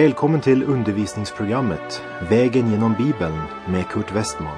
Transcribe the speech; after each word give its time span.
Välkommen 0.00 0.40
till 0.40 0.62
undervisningsprogrammet 0.62 2.02
Vägen 2.30 2.70
genom 2.70 2.94
Bibeln 2.94 3.40
med 3.68 3.88
Kurt 3.88 4.12
Westman. 4.12 4.56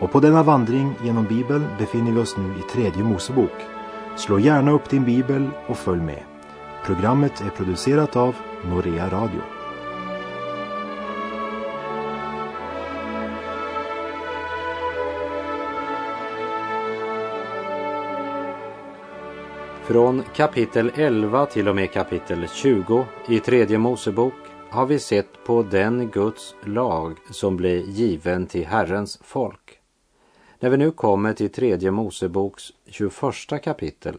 Och 0.00 0.12
på 0.12 0.20
denna 0.20 0.42
vandring 0.42 0.94
genom 1.04 1.24
Bibeln 1.24 1.66
befinner 1.78 2.12
vi 2.12 2.20
oss 2.20 2.36
nu 2.36 2.54
i 2.58 2.62
tredje 2.72 3.04
Mosebok. 3.04 3.52
Slå 4.16 4.38
gärna 4.38 4.70
upp 4.70 4.90
din 4.90 5.04
bibel 5.04 5.50
och 5.66 5.76
följ 5.76 6.00
med. 6.00 6.22
Programmet 6.84 7.40
är 7.40 7.48
producerat 7.48 8.16
av 8.16 8.36
Norea 8.64 9.08
Radio. 9.10 9.40
Från 19.82 20.22
kapitel 20.34 20.92
11 20.94 21.46
till 21.46 21.68
och 21.68 21.76
med 21.76 21.92
kapitel 21.92 22.48
20 22.48 23.06
i 23.28 23.40
tredje 23.40 23.78
Mosebok 23.78 24.49
har 24.70 24.86
vi 24.86 24.98
sett 24.98 25.44
på 25.44 25.62
den 25.62 26.10
Guds 26.10 26.54
lag 26.64 27.16
som 27.30 27.56
blev 27.56 27.88
given 27.88 28.46
till 28.46 28.66
Herrens 28.66 29.18
folk. 29.22 29.80
När 30.60 30.70
vi 30.70 30.76
nu 30.76 30.90
kommer 30.90 31.32
till 31.32 31.52
tredje 31.52 31.90
Moseboks 31.90 32.72
21 32.86 33.62
kapitel 33.62 34.18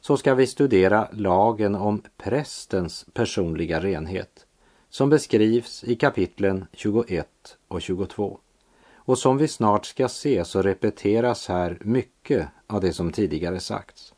så 0.00 0.16
ska 0.16 0.34
vi 0.34 0.46
studera 0.46 1.08
lagen 1.12 1.74
om 1.74 2.02
prästens 2.16 3.06
personliga 3.12 3.80
renhet 3.80 4.46
som 4.90 5.10
beskrivs 5.10 5.84
i 5.84 5.94
kapitlen 5.96 6.66
21 6.72 7.28
och 7.68 7.82
22. 7.82 8.38
Och 8.94 9.18
som 9.18 9.38
vi 9.38 9.48
snart 9.48 9.86
ska 9.86 10.08
se 10.08 10.44
så 10.44 10.62
repeteras 10.62 11.48
här 11.48 11.78
mycket 11.80 12.48
av 12.66 12.80
det 12.80 12.92
som 12.92 13.12
tidigare 13.12 13.60
sagts. 13.60 14.13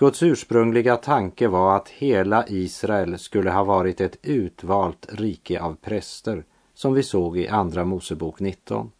Guds 0.00 0.22
ursprungliga 0.22 0.96
tanke 0.96 1.48
var 1.48 1.76
att 1.76 1.88
hela 1.88 2.44
Israel 2.48 3.18
skulle 3.18 3.50
ha 3.50 3.64
varit 3.64 4.00
ett 4.00 4.18
utvalt 4.22 5.06
rike 5.08 5.60
av 5.60 5.74
präster, 5.74 6.44
som 6.74 6.94
vi 6.94 7.02
såg 7.02 7.38
i 7.38 7.48
Andra 7.48 7.84
Mosebok 7.84 8.40
19. 8.40 8.90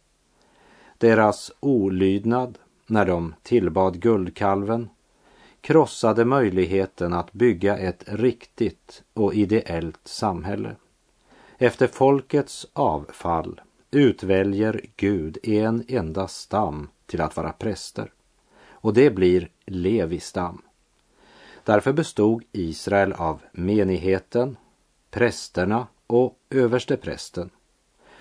Deras 0.97 1.51
olydnad 1.59 2.57
när 2.87 3.05
de 3.05 3.35
tillbad 3.43 4.01
guldkalven 4.01 4.89
krossade 5.61 6.25
möjligheten 6.25 7.13
att 7.13 7.33
bygga 7.33 7.77
ett 7.77 8.03
riktigt 8.07 9.03
och 9.13 9.33
ideellt 9.33 10.07
samhälle. 10.07 10.75
Efter 11.57 11.87
folkets 11.87 12.67
avfall 12.73 13.61
utväljer 13.91 14.85
Gud 14.95 15.37
en 15.43 15.85
enda 15.87 16.27
stam 16.27 16.87
till 17.05 17.21
att 17.21 17.37
vara 17.37 17.51
präster. 17.51 18.11
Och 18.71 18.93
det 18.93 19.09
blir 19.09 19.49
Levi 19.65 20.19
stam. 20.19 20.61
Därför 21.69 21.93
bestod 21.93 22.43
Israel 22.51 23.13
av 23.13 23.41
menigheten, 23.51 24.57
prästerna 25.11 25.87
och 26.07 26.39
översteprästen. 26.49 27.49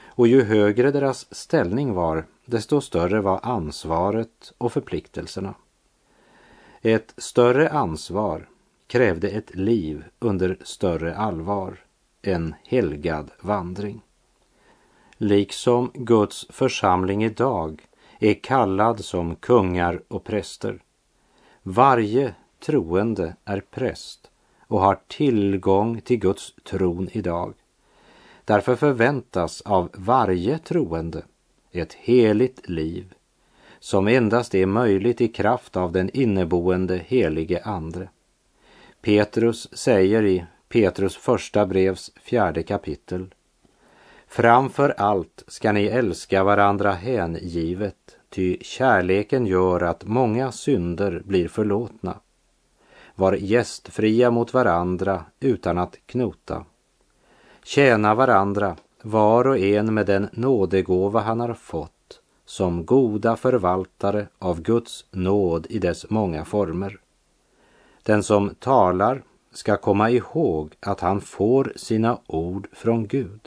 Och 0.06 0.28
ju 0.28 0.42
högre 0.42 0.90
deras 0.90 1.34
ställning 1.34 1.92
var, 1.94 2.24
desto 2.44 2.80
större 2.80 3.20
var 3.20 3.40
ansvaret 3.42 4.52
och 4.58 4.72
förpliktelserna. 4.72 5.54
Ett 6.82 7.14
större 7.16 7.70
ansvar 7.70 8.48
krävde 8.86 9.28
ett 9.28 9.54
liv 9.54 10.04
under 10.18 10.58
större 10.62 11.16
allvar, 11.16 11.84
en 12.22 12.54
helgad 12.64 13.30
vandring. 13.40 14.00
Liksom 15.16 15.90
Guds 15.94 16.46
församling 16.50 17.24
idag 17.24 17.88
är 18.18 18.34
kallad 18.34 19.04
som 19.04 19.36
kungar 19.36 20.02
och 20.08 20.24
präster. 20.24 20.82
Varje 21.62 22.34
troende 22.60 23.36
är 23.44 23.60
präst 23.60 24.30
och 24.66 24.80
har 24.80 24.98
tillgång 25.08 26.00
till 26.00 26.18
Guds 26.18 26.54
tron 26.64 27.08
idag. 27.12 27.54
Därför 28.44 28.76
förväntas 28.76 29.60
av 29.60 29.90
varje 29.94 30.58
troende 30.58 31.22
ett 31.72 31.92
heligt 31.92 32.68
liv 32.68 33.14
som 33.80 34.08
endast 34.08 34.54
är 34.54 34.66
möjligt 34.66 35.20
i 35.20 35.28
kraft 35.28 35.76
av 35.76 35.92
den 35.92 36.10
inneboende 36.10 37.00
helige 37.06 37.62
Ande. 37.64 38.08
Petrus 39.00 39.78
säger 39.78 40.24
i 40.24 40.44
Petrus 40.68 41.16
första 41.16 41.66
brevs 41.66 42.10
fjärde 42.20 42.62
kapitel 42.62 43.34
Framför 44.26 44.94
allt 44.98 45.44
ska 45.46 45.72
ni 45.72 45.86
älska 45.86 46.44
varandra 46.44 46.92
hängivet, 46.92 48.16
ty 48.28 48.58
kärleken 48.60 49.46
gör 49.46 49.80
att 49.80 50.04
många 50.04 50.52
synder 50.52 51.22
blir 51.24 51.48
förlåtna 51.48 52.14
var 53.18 53.32
gästfria 53.32 54.30
mot 54.30 54.54
varandra 54.54 55.24
utan 55.40 55.78
att 55.78 55.98
knota. 56.06 56.64
Tjäna 57.64 58.14
varandra, 58.14 58.76
var 59.02 59.46
och 59.46 59.58
en 59.58 59.94
med 59.94 60.06
den 60.06 60.28
nådegåva 60.32 61.20
han 61.20 61.40
har 61.40 61.54
fått, 61.54 62.20
som 62.44 62.86
goda 62.86 63.36
förvaltare 63.36 64.26
av 64.38 64.60
Guds 64.60 65.04
nåd 65.10 65.66
i 65.70 65.78
dess 65.78 66.10
många 66.10 66.44
former. 66.44 67.00
Den 68.02 68.22
som 68.22 68.54
talar 68.54 69.22
ska 69.52 69.76
komma 69.76 70.10
ihåg 70.10 70.74
att 70.80 71.00
han 71.00 71.20
får 71.20 71.72
sina 71.76 72.18
ord 72.26 72.68
från 72.72 73.06
Gud. 73.06 73.40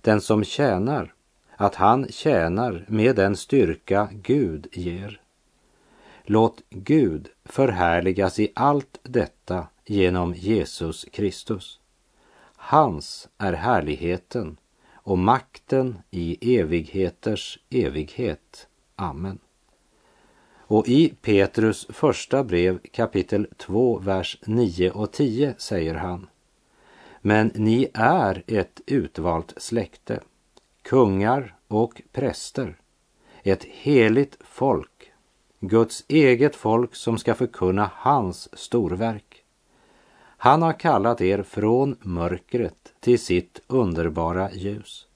Den 0.00 0.20
som 0.20 0.44
tjänar, 0.44 1.14
att 1.56 1.74
han 1.74 2.06
tjänar 2.10 2.84
med 2.88 3.16
den 3.16 3.36
styrka 3.36 4.08
Gud 4.12 4.66
ger. 4.72 5.20
Låt 6.26 6.62
Gud 6.70 7.28
förhärligas 7.44 8.38
i 8.38 8.52
allt 8.54 8.98
detta 9.02 9.66
genom 9.86 10.34
Jesus 10.34 11.04
Kristus. 11.12 11.80
Hans 12.56 13.28
är 13.38 13.52
härligheten 13.52 14.56
och 14.92 15.18
makten 15.18 15.98
i 16.10 16.58
evigheters 16.58 17.58
evighet. 17.70 18.66
Amen. 18.96 19.38
Och 20.56 20.88
i 20.88 21.14
Petrus 21.22 21.86
första 21.90 22.44
brev 22.44 22.78
kapitel 22.92 23.46
2, 23.56 23.98
vers 23.98 24.38
9 24.46 24.90
och 24.90 25.12
10 25.12 25.54
säger 25.58 25.94
han 25.94 26.26
Men 27.20 27.52
ni 27.54 27.88
är 27.94 28.42
ett 28.46 28.80
utvalt 28.86 29.54
släkte, 29.56 30.20
kungar 30.82 31.56
och 31.68 32.02
präster, 32.12 32.76
ett 33.42 33.64
heligt 33.64 34.36
folk 34.40 34.93
Guds 35.68 36.04
eget 36.08 36.56
folk 36.56 36.94
som 36.94 37.18
ska 37.18 37.34
förkunna 37.34 37.90
hans 37.94 38.58
storverk. 38.58 39.44
Han 40.36 40.62
har 40.62 40.72
kallat 40.72 41.20
er 41.20 41.42
från 41.42 41.96
mörkret 42.00 42.92
till 43.00 43.18
sitt 43.18 43.60
underbara 43.66 44.52
ljus. 44.52 45.06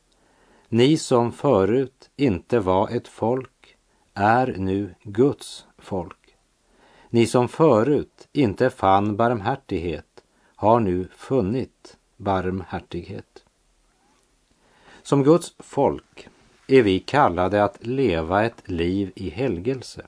Ni 0.69 0.97
som 0.97 1.33
förut 1.33 2.11
inte 2.17 2.61
var 2.61 2.89
ett 2.89 3.09
folk 3.09 3.77
är 4.15 4.55
nu 4.59 4.95
Guds 5.03 5.67
folk. 5.79 6.37
Ni 7.11 7.27
som 7.27 7.49
förut 7.49 8.29
inte 8.33 8.71
fann 8.71 9.17
barmhärtighet 9.17 10.25
har 10.57 10.81
nu 10.81 11.09
funnit 11.17 11.97
barmhärtighet. 12.17 13.45
Som 15.03 15.25
Guds 15.25 15.55
folk 15.59 16.29
är 16.67 16.83
vi 16.83 17.01
kallade 17.01 17.65
att 17.65 17.87
leva 17.87 18.45
ett 18.45 18.69
liv 18.69 19.13
i 19.15 19.31
helgelse. 19.31 20.07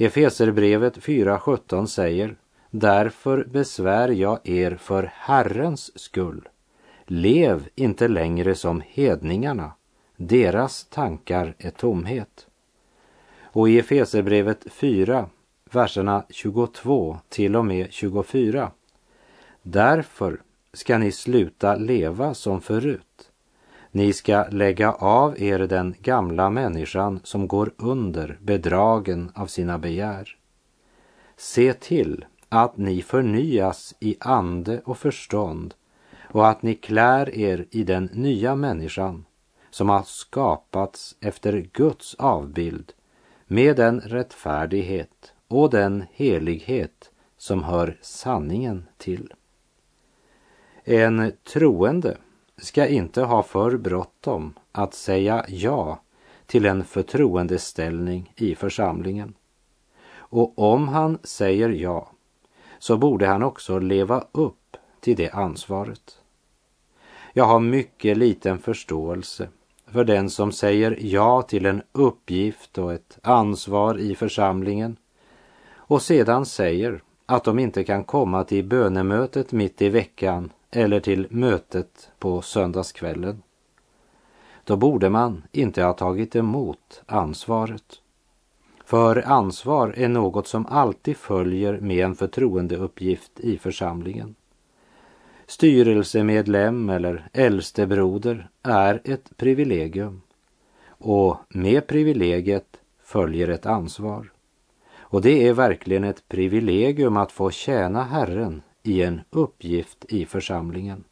Efeserbrevet 0.00 0.98
4.17 0.98 1.86
säger 1.86 2.36
Därför 2.70 3.44
besvär 3.44 4.08
jag 4.08 4.48
er 4.48 4.76
för 4.76 5.10
Herrens 5.14 5.98
skull. 5.98 6.48
Lev 7.04 7.68
inte 7.74 8.08
längre 8.08 8.54
som 8.54 8.82
hedningarna. 8.86 9.72
Deras 10.16 10.84
tankar 10.84 11.54
är 11.58 11.70
tomhet. 11.70 12.46
Och 13.42 13.68
i 13.68 13.78
Efeserbrevet 13.78 14.66
4, 14.70 15.28
verserna 15.70 16.24
22 16.30 17.18
till 17.28 17.56
och 17.56 17.64
med 17.64 17.92
24. 17.92 18.70
Därför 19.62 20.40
ska 20.72 20.98
ni 20.98 21.12
sluta 21.12 21.76
leva 21.76 22.34
som 22.34 22.60
förut 22.60 23.27
ni 23.90 24.12
ska 24.12 24.44
lägga 24.50 24.92
av 24.92 25.42
er 25.42 25.58
den 25.58 25.94
gamla 26.02 26.50
människan 26.50 27.20
som 27.24 27.48
går 27.48 27.70
under 27.76 28.38
bedragen 28.40 29.32
av 29.34 29.46
sina 29.46 29.78
begär. 29.78 30.36
Se 31.36 31.72
till 31.72 32.24
att 32.48 32.76
ni 32.76 33.02
förnyas 33.02 33.94
i 34.00 34.16
ande 34.20 34.80
och 34.84 34.98
förstånd 34.98 35.74
och 36.30 36.48
att 36.48 36.62
ni 36.62 36.74
klär 36.74 37.34
er 37.34 37.66
i 37.70 37.84
den 37.84 38.04
nya 38.12 38.54
människan 38.54 39.24
som 39.70 39.88
har 39.88 40.02
skapats 40.02 41.16
efter 41.20 41.68
Guds 41.72 42.14
avbild 42.14 42.92
med 43.46 43.76
den 43.76 44.00
rättfärdighet 44.00 45.32
och 45.48 45.70
den 45.70 46.04
helighet 46.12 47.10
som 47.36 47.64
hör 47.64 47.98
sanningen 48.00 48.86
till. 48.96 49.32
En 50.84 51.32
troende 51.52 52.16
ska 52.58 52.86
inte 52.86 53.22
ha 53.22 53.42
för 53.42 53.76
bråttom 53.76 54.54
att 54.72 54.94
säga 54.94 55.44
ja 55.48 56.00
till 56.46 56.66
en 56.66 56.84
förtroendeställning 56.84 58.32
i 58.36 58.54
församlingen. 58.54 59.34
Och 60.16 60.58
om 60.58 60.88
han 60.88 61.18
säger 61.22 61.68
ja 61.68 62.10
så 62.78 62.96
borde 62.96 63.26
han 63.26 63.42
också 63.42 63.78
leva 63.78 64.24
upp 64.32 64.76
till 65.00 65.16
det 65.16 65.30
ansvaret. 65.30 66.18
Jag 67.32 67.44
har 67.44 67.60
mycket 67.60 68.16
liten 68.16 68.58
förståelse 68.58 69.48
för 69.86 70.04
den 70.04 70.30
som 70.30 70.52
säger 70.52 70.98
ja 71.00 71.42
till 71.42 71.66
en 71.66 71.82
uppgift 71.92 72.78
och 72.78 72.92
ett 72.92 73.18
ansvar 73.22 73.98
i 73.98 74.14
församlingen 74.14 74.96
och 75.74 76.02
sedan 76.02 76.46
säger 76.46 77.02
att 77.26 77.44
de 77.44 77.58
inte 77.58 77.84
kan 77.84 78.04
komma 78.04 78.44
till 78.44 78.64
bönemötet 78.64 79.52
mitt 79.52 79.82
i 79.82 79.88
veckan 79.88 80.52
eller 80.70 81.00
till 81.00 81.26
mötet 81.30 82.10
på 82.18 82.42
söndagskvällen. 82.42 83.42
Då 84.64 84.76
borde 84.76 85.10
man 85.10 85.42
inte 85.52 85.82
ha 85.82 85.92
tagit 85.92 86.36
emot 86.36 87.02
ansvaret. 87.06 88.00
För 88.84 89.22
ansvar 89.26 89.94
är 89.96 90.08
något 90.08 90.46
som 90.46 90.66
alltid 90.66 91.16
följer 91.16 91.80
med 91.80 92.04
en 92.04 92.14
förtroendeuppgift 92.14 93.40
i 93.40 93.58
församlingen. 93.58 94.34
Styrelsemedlem 95.46 96.90
eller 96.90 97.28
äldstebroder 97.32 98.48
är 98.62 99.00
ett 99.04 99.36
privilegium 99.36 100.20
och 100.88 101.36
med 101.48 101.86
privilegiet 101.86 102.80
följer 103.02 103.48
ett 103.48 103.66
ansvar. 103.66 104.32
Och 104.98 105.22
det 105.22 105.48
är 105.48 105.52
verkligen 105.52 106.04
ett 106.04 106.28
privilegium 106.28 107.16
att 107.16 107.32
få 107.32 107.50
tjäna 107.50 108.04
Herren 108.04 108.62
i 108.88 109.02
en 109.02 109.20
uppgift 109.30 110.04
i 110.08 110.26
församlingen. 110.26 111.04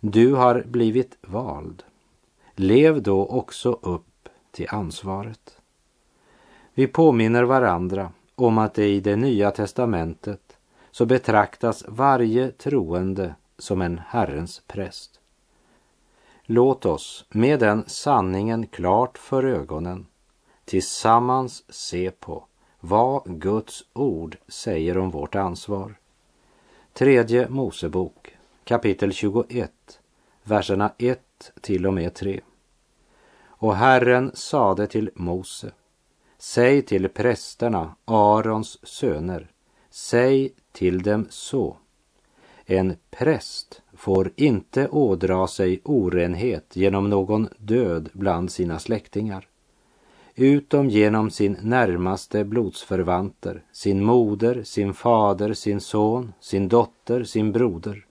Du 0.00 0.34
har 0.34 0.62
blivit 0.66 1.18
vald. 1.20 1.82
Lev 2.54 3.02
då 3.02 3.26
också 3.26 3.78
upp 3.82 4.28
till 4.50 4.66
ansvaret. 4.70 5.56
Vi 6.74 6.86
påminner 6.86 7.42
varandra 7.42 8.12
om 8.34 8.58
att 8.58 8.74
det 8.74 8.88
i 8.88 9.00
det 9.00 9.16
nya 9.16 9.50
testamentet 9.50 10.56
så 10.90 11.06
betraktas 11.06 11.84
varje 11.88 12.50
troende 12.50 13.34
som 13.58 13.82
en 13.82 14.00
Herrens 14.06 14.62
präst. 14.66 15.20
Låt 16.42 16.86
oss 16.86 17.24
med 17.28 17.60
den 17.60 17.84
sanningen 17.86 18.66
klart 18.66 19.18
för 19.18 19.44
ögonen 19.44 20.06
tillsammans 20.64 21.64
se 21.68 22.10
på 22.10 22.44
vad 22.80 23.40
Guds 23.40 23.84
ord 23.92 24.36
säger 24.48 24.98
om 24.98 25.10
vårt 25.10 25.34
ansvar. 25.34 25.99
Tredje 26.92 27.48
Mosebok 27.48 28.36
kapitel 28.64 29.12
21, 29.12 29.70
verserna 30.42 30.92
1 30.98 31.20
till 31.60 31.86
och 31.86 31.94
med 31.94 32.14
3. 32.14 32.40
Och 33.44 33.76
Herren 33.76 34.30
sade 34.34 34.86
till 34.86 35.10
Mose, 35.14 35.72
säg 36.38 36.82
till 36.82 37.08
prästerna, 37.08 37.94
Arons 38.04 38.86
söner, 38.86 39.50
säg 39.90 40.52
till 40.72 41.02
dem 41.02 41.26
så. 41.30 41.76
En 42.64 42.96
präst 43.10 43.82
får 43.92 44.32
inte 44.36 44.88
ådra 44.88 45.46
sig 45.46 45.80
orenhet 45.84 46.76
genom 46.76 47.10
någon 47.10 47.48
död 47.58 48.08
bland 48.12 48.52
sina 48.52 48.78
släktingar 48.78 49.49
utom 50.40 50.90
genom 50.90 51.30
sin 51.30 51.56
närmaste 51.62 52.44
blodsförvanter, 52.44 53.62
sin 53.72 54.04
moder, 54.04 54.62
sin 54.62 54.94
fader, 54.94 55.52
sin 55.52 55.80
son, 55.80 56.32
sin 56.40 56.68
dotter, 56.68 57.24
sin 57.24 57.52
broder. 57.52 58.06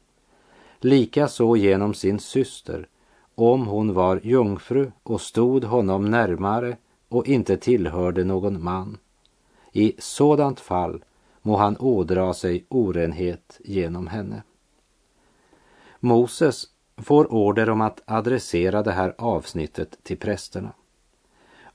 Likaså 0.79 1.55
genom 1.55 1.93
sin 1.93 2.19
syster, 2.19 2.87
om 3.35 3.67
hon 3.67 3.93
var 3.93 4.19
jungfru 4.23 4.91
och 5.03 5.21
stod 5.21 5.63
honom 5.63 6.05
närmare 6.05 6.77
och 7.07 7.27
inte 7.27 7.57
tillhörde 7.57 8.23
någon 8.23 8.63
man. 8.63 8.97
I 9.71 9.93
sådant 9.97 10.59
fall 10.59 11.03
må 11.41 11.57
han 11.57 11.77
ådra 11.79 12.33
sig 12.33 12.65
orenhet 12.69 13.59
genom 13.63 14.07
henne. 14.07 14.43
Moses 15.99 16.65
får 16.97 17.33
order 17.33 17.69
om 17.69 17.81
att 17.81 18.01
adressera 18.05 18.83
det 18.83 18.91
här 18.91 19.15
avsnittet 19.17 20.03
till 20.03 20.17
prästerna. 20.17 20.73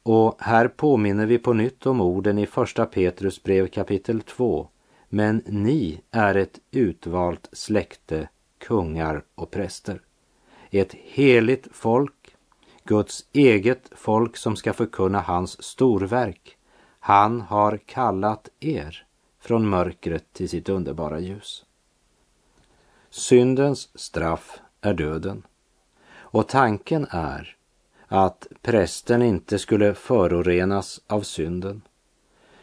Och 0.07 0.37
här 0.39 0.69
påminner 0.69 1.27
vi 1.27 1.39
på 1.39 1.53
nytt 1.53 1.87
om 1.87 2.01
orden 2.01 2.39
i 2.39 2.47
första 2.47 2.87
Petrus 2.87 3.43
brev 3.43 3.67
kapitel 3.69 4.21
2. 4.23 4.69
Men 5.09 5.43
ni 5.47 6.01
är 6.11 6.35
ett 6.35 6.61
utvalt 6.71 7.49
släkte, 7.53 8.29
kungar 8.59 9.25
och 9.35 9.51
präster. 9.51 10.01
Ett 10.71 10.93
heligt 10.93 11.69
folk, 11.73 12.37
Guds 12.85 13.27
eget 13.33 13.89
folk 13.93 14.37
som 14.37 14.57
ska 14.57 14.73
förkunna 14.73 15.21
hans 15.21 15.63
storverk. 15.63 16.57
Han 17.01 17.41
har 17.41 17.77
kallat 17.87 18.49
er 18.61 19.07
från 19.41 19.69
mörkret 19.69 20.33
till 20.33 20.49
sitt 20.49 20.69
underbara 20.69 21.21
ljus. 21.21 21.65
Syndens 23.11 23.99
straff 23.99 24.61
är 24.81 24.95
döden. 24.95 25.43
Och 26.17 26.49
tanken 26.49 27.07
är 27.11 27.54
att 28.15 28.47
prästen 28.63 29.23
inte 29.23 29.59
skulle 29.59 29.95
förorenas 29.95 31.01
av 31.07 31.21
synden. 31.21 31.83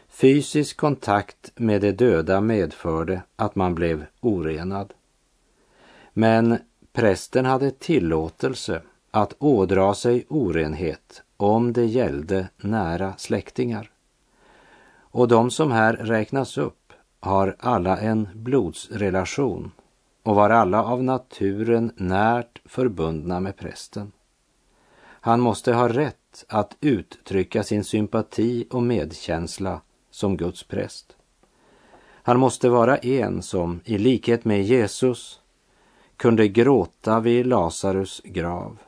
Fysisk 0.08 0.76
kontakt 0.76 1.52
med 1.56 1.80
de 1.80 1.92
döda 1.92 2.40
medförde 2.40 3.22
att 3.36 3.54
man 3.54 3.74
blev 3.74 4.04
orenad. 4.20 4.92
Men 6.12 6.58
prästen 6.92 7.44
hade 7.44 7.70
tillåtelse 7.70 8.82
att 9.10 9.34
ådra 9.38 9.94
sig 9.94 10.26
orenhet 10.28 11.22
om 11.36 11.72
det 11.72 11.84
gällde 11.84 12.48
nära 12.56 13.14
släktingar. 13.16 13.90
Och 14.98 15.28
de 15.28 15.50
som 15.50 15.72
här 15.72 15.92
räknas 15.94 16.58
upp 16.58 16.92
har 17.20 17.56
alla 17.58 17.98
en 17.98 18.28
blodsrelation 18.34 19.70
och 20.22 20.34
var 20.34 20.50
alla 20.50 20.84
av 20.84 21.04
naturen 21.04 21.92
närt 21.96 22.62
förbundna 22.64 23.40
med 23.40 23.56
prästen. 23.56 24.12
Han 25.24 25.40
måste 25.40 25.72
ha 25.72 25.88
rätt 25.88 26.44
att 26.48 26.76
uttrycka 26.80 27.62
sin 27.62 27.84
sympati 27.84 28.66
och 28.70 28.82
medkänsla 28.82 29.80
som 30.10 30.36
Guds 30.36 30.62
präst. 30.64 31.16
Han 32.22 32.38
måste 32.38 32.68
vara 32.68 32.96
en 32.96 33.42
som, 33.42 33.80
i 33.84 33.98
likhet 33.98 34.44
med 34.44 34.62
Jesus, 34.62 35.40
kunde 36.16 36.48
gråta 36.48 37.20
vid 37.20 37.46
Lazarus 37.46 38.22
grav 38.24 38.78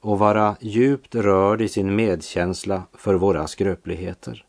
och 0.00 0.18
vara 0.18 0.56
djupt 0.60 1.14
rörd 1.14 1.60
i 1.60 1.68
sin 1.68 1.96
medkänsla 1.96 2.82
för 2.92 3.14
våra 3.14 3.46
skröpligheter. 3.46 4.44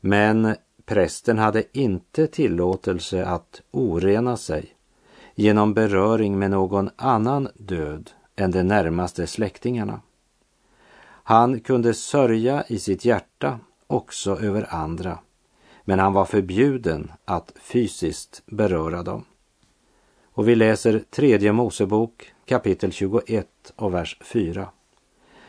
Men 0.00 0.54
prästen 0.84 1.38
hade 1.38 1.78
inte 1.78 2.26
tillåtelse 2.26 3.24
att 3.26 3.62
orena 3.70 4.36
sig 4.36 4.74
genom 5.34 5.74
beröring 5.74 6.38
med 6.38 6.50
någon 6.50 6.90
annan 6.96 7.48
död 7.54 8.10
än 8.36 8.50
de 8.50 8.62
närmaste 8.62 9.26
släktingarna. 9.26 10.00
Han 11.24 11.60
kunde 11.60 11.94
sörja 11.94 12.64
i 12.68 12.78
sitt 12.78 13.04
hjärta 13.04 13.58
också 13.86 14.40
över 14.40 14.74
andra, 14.74 15.18
men 15.84 15.98
han 15.98 16.12
var 16.12 16.24
förbjuden 16.24 17.12
att 17.24 17.52
fysiskt 17.60 18.42
beröra 18.46 19.02
dem. 19.02 19.24
Och 20.34 20.48
vi 20.48 20.54
läser 20.54 21.02
tredje 21.10 21.52
Mosebok 21.52 22.32
kapitel 22.44 22.92
21 22.92 23.46
och 23.76 23.94
vers 23.94 24.18
4. 24.20 24.68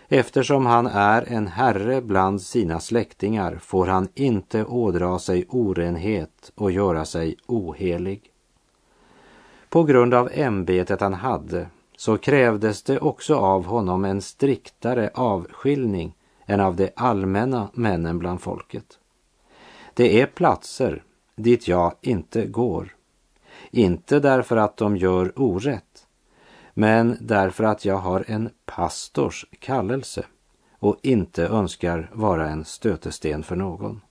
Eftersom 0.08 0.66
han 0.66 0.88
är 0.88 1.32
en 1.32 1.48
herre 1.48 2.02
bland 2.02 2.42
sina 2.42 2.80
släktingar 2.80 3.56
får 3.62 3.88
han 3.88 4.08
inte 4.16 4.66
ådra 4.66 5.20
sig 5.20 5.46
orenhet 5.50 6.52
och 6.56 6.72
göra 6.72 7.06
sig 7.06 7.36
ohelig. 7.48 8.32
På 9.70 9.84
grund 9.84 10.14
av 10.14 10.30
ämbetet 10.34 11.02
han 11.02 11.14
hade 11.14 11.68
så 11.98 12.18
krävdes 12.18 12.84
det 12.84 13.00
också 13.00 13.36
av 13.36 13.66
honom 13.66 14.06
en 14.06 14.22
striktare 14.22 15.10
avskiljning 15.14 16.16
än 16.46 16.60
av 16.60 16.76
de 16.76 16.90
allmänna 16.96 17.70
männen 17.74 18.20
bland 18.20 18.42
folket. 18.42 19.00
Det 19.94 20.22
är 20.22 20.26
platser 20.26 21.04
dit 21.36 21.68
jag 21.68 21.94
inte 22.02 22.46
går. 22.46 22.96
Inte 23.72 24.20
därför 24.20 24.58
att 24.58 24.78
de 24.78 24.98
gör 24.98 25.40
orätt, 25.40 26.08
men 26.74 27.18
därför 27.22 27.64
att 27.64 27.86
jag 27.86 27.98
har 27.98 28.24
en 28.28 28.50
pastors 28.66 29.46
kallelse 29.60 30.26
och 30.80 30.98
inte 31.02 31.48
önskar 31.48 32.10
vara 32.14 32.50
en 32.50 32.66
stötesten 32.66 33.44
för 33.44 33.56
någon. 33.56 34.02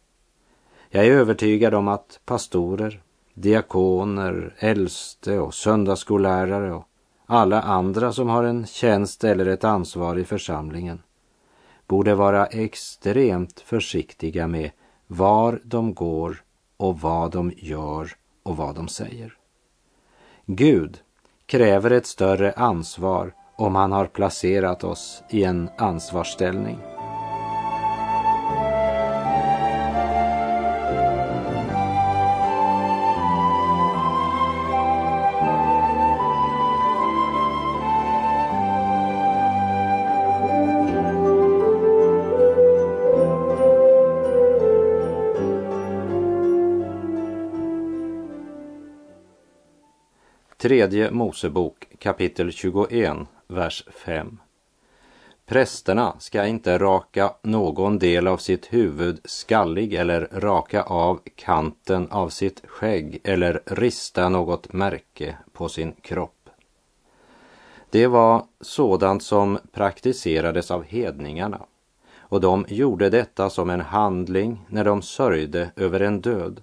Jag 0.90 1.06
är 1.06 1.10
övertygad 1.10 1.74
om 1.74 1.88
att 1.88 2.20
pastorer, 2.24 3.02
diakoner, 3.34 4.54
äldste 4.58 5.38
och 5.38 5.54
söndagsskollärare 5.54 6.72
och 6.72 6.88
alla 7.32 7.60
andra 7.60 8.12
som 8.12 8.28
har 8.28 8.44
en 8.44 8.66
tjänst 8.66 9.24
eller 9.24 9.46
ett 9.46 9.64
ansvar 9.64 10.18
i 10.18 10.24
församlingen 10.24 11.02
borde 11.86 12.14
vara 12.14 12.46
extremt 12.46 13.60
försiktiga 13.60 14.46
med 14.46 14.70
var 15.06 15.60
de 15.64 15.94
går 15.94 16.42
och 16.76 17.00
vad 17.00 17.30
de 17.30 17.52
gör 17.56 18.10
och 18.42 18.56
vad 18.56 18.74
de 18.74 18.88
säger. 18.88 19.34
Gud 20.46 20.98
kräver 21.46 21.90
ett 21.90 22.06
större 22.06 22.52
ansvar 22.52 23.34
om 23.56 23.74
han 23.74 23.92
har 23.92 24.06
placerat 24.06 24.84
oss 24.84 25.22
i 25.30 25.44
en 25.44 25.70
ansvarsställning. 25.78 26.91
Tredje 50.62 51.10
Mosebok 51.10 51.88
kapitel 51.98 52.52
21, 52.52 53.16
vers 53.48 53.84
5. 53.90 54.38
Prästerna 55.46 56.14
ska 56.18 56.46
inte 56.46 56.78
raka 56.78 57.32
någon 57.42 57.98
del 57.98 58.26
av 58.26 58.36
sitt 58.36 58.72
huvud 58.72 59.20
skallig 59.24 59.94
eller 59.94 60.28
raka 60.32 60.82
av 60.82 61.20
kanten 61.36 62.08
av 62.10 62.28
sitt 62.28 62.62
skägg 62.66 63.20
eller 63.24 63.62
rista 63.66 64.28
något 64.28 64.72
märke 64.72 65.36
på 65.52 65.68
sin 65.68 65.92
kropp. 65.92 66.50
Det 67.90 68.06
var 68.06 68.44
sådant 68.60 69.22
som 69.22 69.58
praktiserades 69.72 70.70
av 70.70 70.84
hedningarna 70.84 71.60
och 72.18 72.40
de 72.40 72.66
gjorde 72.68 73.10
detta 73.10 73.50
som 73.50 73.70
en 73.70 73.80
handling 73.80 74.66
när 74.68 74.84
de 74.84 75.02
sörjde 75.02 75.70
över 75.76 76.00
en 76.00 76.20
död. 76.20 76.62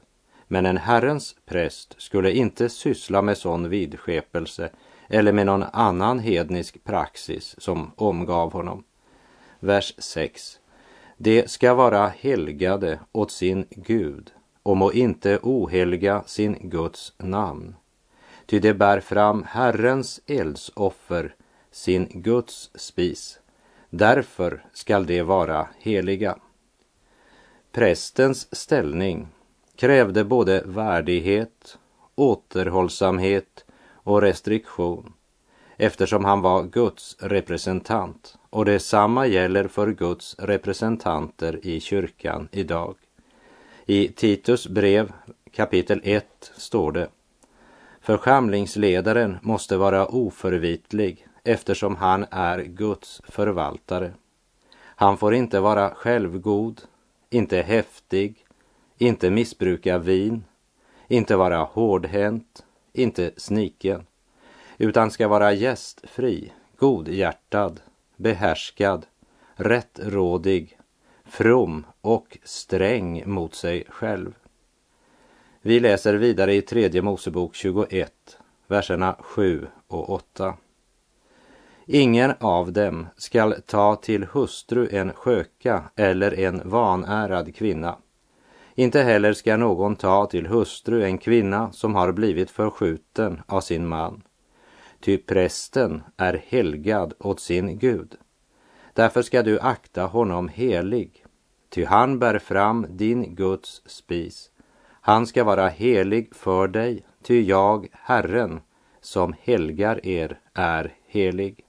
Men 0.52 0.66
en 0.66 0.78
Herrens 0.78 1.36
präst 1.46 1.96
skulle 1.98 2.32
inte 2.32 2.70
syssla 2.70 3.22
med 3.22 3.38
sån 3.38 3.70
vidskepelse 3.70 4.70
eller 5.08 5.34
med 5.34 5.46
någon 5.46 5.64
annan 5.64 6.20
hednisk 6.20 6.84
praxis 6.84 7.56
som 7.58 7.92
omgav 7.96 8.54
honom. 8.54 8.84
Vers 9.60 9.94
6. 9.98 10.60
Det 11.18 11.52
ska 11.52 11.74
vara 11.74 12.08
helgade 12.08 13.00
åt 13.12 13.32
sin 13.32 13.66
Gud 13.70 14.32
och 14.64 14.78
må 14.78 14.92
inte 14.94 15.40
ohelga 15.44 16.24
sin 16.26 16.70
Guds 16.70 17.14
namn. 17.18 17.76
Ty 18.46 18.60
det 18.60 18.74
bär 18.74 19.00
fram 19.00 19.44
Herrens 19.48 20.22
eldsoffer, 20.28 21.36
sin 21.72 22.08
Guds 22.14 22.72
spis. 22.76 23.40
Därför 23.90 24.66
skall 24.74 25.06
det 25.06 25.22
vara 25.22 25.68
heliga. 25.80 26.38
Prästens 27.72 28.56
ställning 28.56 29.28
krävde 29.80 30.24
både 30.24 30.64
värdighet, 30.66 31.78
återhållsamhet 32.16 33.66
och 33.94 34.22
restriktion 34.22 35.14
eftersom 35.78 36.26
han 36.26 36.42
var 36.42 36.64
Guds 36.64 37.18
representant 37.20 38.38
och 38.50 38.66
detsamma 38.66 39.28
gäller 39.28 39.68
för 39.68 39.92
Guds 39.92 40.36
representanter 40.40 41.66
i 41.66 41.80
kyrkan 41.80 42.48
idag. 42.52 42.96
I 43.86 44.08
Titus 44.08 44.68
brev 44.68 45.12
kapitel 45.52 46.02
1 46.04 46.52
står 46.58 46.92
det 46.92 47.08
Församlingsledaren 48.02 49.38
måste 49.42 49.78
vara 49.78 50.08
oförvitlig 50.08 51.28
eftersom 51.44 51.96
han 51.96 52.26
är 52.32 52.60
Guds 52.60 53.22
förvaltare. 53.28 54.14
Han 54.80 55.18
får 55.18 55.34
inte 55.34 55.60
vara 55.60 55.90
självgod, 55.90 56.82
inte 57.30 57.62
häftig, 57.62 58.46
inte 59.00 59.30
missbruka 59.30 59.98
vin, 59.98 60.44
inte 61.08 61.36
vara 61.36 61.58
hårdhänt, 61.58 62.66
inte 62.94 63.32
sniken, 63.38 64.06
utan 64.78 65.12
ska 65.12 65.28
vara 65.28 65.54
gästfri, 65.54 66.52
godhjärtad, 66.78 67.82
behärskad, 68.16 69.06
rättrådig, 69.56 70.80
from 71.26 71.86
och 72.02 72.38
sträng 72.44 73.30
mot 73.30 73.56
sig 73.56 73.84
själv. 73.90 74.34
Vi 75.62 75.80
läser 75.80 76.14
vidare 76.14 76.54
i 76.56 76.62
tredje 76.62 77.02
Mosebok 77.02 77.56
21, 77.56 78.38
verserna 78.68 79.16
7 79.20 79.68
och 79.88 80.10
8. 80.10 80.54
Ingen 81.86 82.34
av 82.40 82.72
dem 82.72 83.08
skall 83.18 83.56
ta 83.66 83.96
till 83.96 84.24
hustru 84.24 84.88
en 84.92 85.14
sköka 85.14 85.84
eller 85.96 86.40
en 86.40 86.70
vanärad 86.70 87.56
kvinna. 87.56 87.98
Inte 88.80 89.02
heller 89.02 89.34
ska 89.34 89.58
någon 89.58 89.96
ta 89.96 90.26
till 90.26 90.48
hustru 90.48 91.04
en 91.04 91.18
kvinna 91.18 91.72
som 91.72 91.96
har 91.96 92.12
blivit 92.12 92.52
förskjuten 92.52 93.42
av 93.48 93.62
sin 93.62 93.88
man. 93.88 94.24
Ty 95.00 95.18
prästen 95.18 96.04
är 96.18 96.44
helgad 96.48 97.14
åt 97.20 97.40
sin 97.40 97.80
Gud. 97.80 98.16
Därför 98.94 99.22
ska 99.22 99.44
du 99.44 99.60
akta 99.60 100.04
honom 100.04 100.48
helig, 100.48 101.26
ty 101.70 101.86
han 101.86 102.20
bär 102.20 102.40
fram 102.40 102.86
din 102.90 103.36
Guds 103.36 103.82
spis. 103.86 104.52
Han 105.02 105.28
ska 105.28 105.44
vara 105.44 105.68
helig 105.68 106.36
för 106.36 106.68
dig, 106.68 107.06
ty 107.24 107.42
jag, 107.42 107.88
Herren, 107.92 108.62
som 109.02 109.36
helgar 109.42 110.06
er, 110.06 110.40
är 110.54 110.94
helig. 111.08 111.66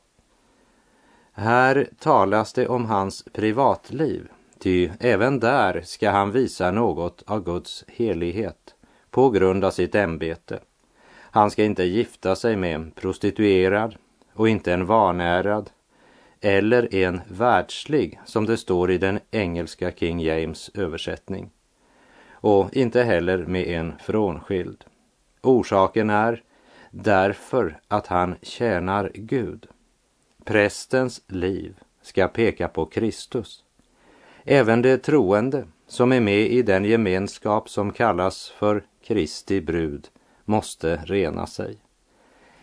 Här 1.33 1.89
talas 1.99 2.53
det 2.53 2.69
om 2.69 2.85
hans 2.85 3.25
privatliv, 3.33 4.29
ty 4.61 4.91
även 5.01 5.41
där 5.41 5.83
ska 5.85 6.11
han 6.11 6.33
visa 6.33 6.71
något 6.71 7.23
av 7.27 7.45
Guds 7.45 7.85
helighet 7.89 8.75
på 9.11 9.31
grund 9.31 9.65
av 9.65 9.71
sitt 9.71 9.95
ämbete. 9.95 10.61
Han 11.13 11.51
ska 11.51 11.65
inte 11.65 11.85
gifta 11.85 12.37
sig 12.37 12.57
med 12.57 12.75
en 12.75 12.91
prostituerad 12.91 13.97
och 14.33 14.49
inte 14.49 14.73
en 14.73 14.87
vanärad 14.87 15.71
eller 16.41 16.95
en 16.95 17.21
världslig 17.29 18.21
som 18.25 18.47
det 18.47 18.57
står 18.57 18.91
i 18.91 18.99
den 18.99 19.21
engelska 19.31 19.93
King 19.93 20.21
James 20.21 20.71
översättning. 20.75 21.51
Och 22.31 22.77
inte 22.77 23.03
heller 23.03 23.39
med 23.39 23.67
en 23.67 23.93
frånskild. 24.03 24.85
Orsaken 25.43 26.11
är 26.11 26.43
därför 26.91 27.81
att 27.89 28.07
han 28.07 28.35
tjänar 28.43 29.11
Gud. 29.15 29.67
Prästens 30.45 31.21
liv 31.27 31.79
ska 32.03 32.29
peka 32.29 32.69
på 32.69 32.87
Kristus. 32.87 33.65
Även 34.45 34.83
de 34.83 34.99
troende 34.99 35.67
som 35.87 36.13
är 36.13 36.21
med 36.21 36.47
i 36.47 36.63
den 36.63 36.85
gemenskap 36.85 37.69
som 37.69 37.93
kallas 37.93 38.49
för 38.49 38.85
Kristi 39.05 39.61
brud 39.61 40.09
måste 40.45 40.97
rena 40.97 41.47
sig. 41.47 41.79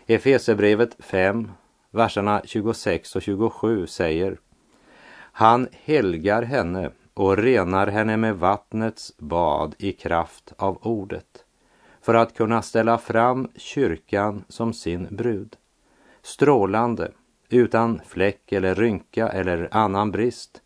Efesebrevet 0.06 0.96
5, 0.98 1.50
verserna 1.90 2.42
26 2.44 3.16
och 3.16 3.22
27 3.22 3.86
säger 3.86 4.38
Han 5.32 5.68
helgar 5.72 6.42
henne 6.42 6.90
och 7.14 7.36
renar 7.36 7.86
henne 7.86 8.16
med 8.16 8.36
vattnets 8.36 9.12
bad 9.18 9.74
i 9.78 9.92
kraft 9.92 10.52
av 10.56 10.78
ordet 10.82 11.44
för 12.02 12.14
att 12.14 12.36
kunna 12.36 12.62
ställa 12.62 12.98
fram 12.98 13.48
kyrkan 13.56 14.44
som 14.48 14.72
sin 14.72 15.08
brud, 15.10 15.56
strålande, 16.22 17.12
utan 17.48 18.00
fläck 18.06 18.52
eller 18.52 18.74
rynka 18.74 19.28
eller 19.28 19.68
annan 19.70 20.10
brist, 20.10 20.62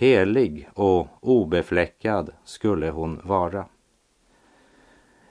helig 0.00 0.68
och 0.74 1.08
obefläckad 1.20 2.30
skulle 2.44 2.90
hon 2.90 3.20
vara. 3.24 3.66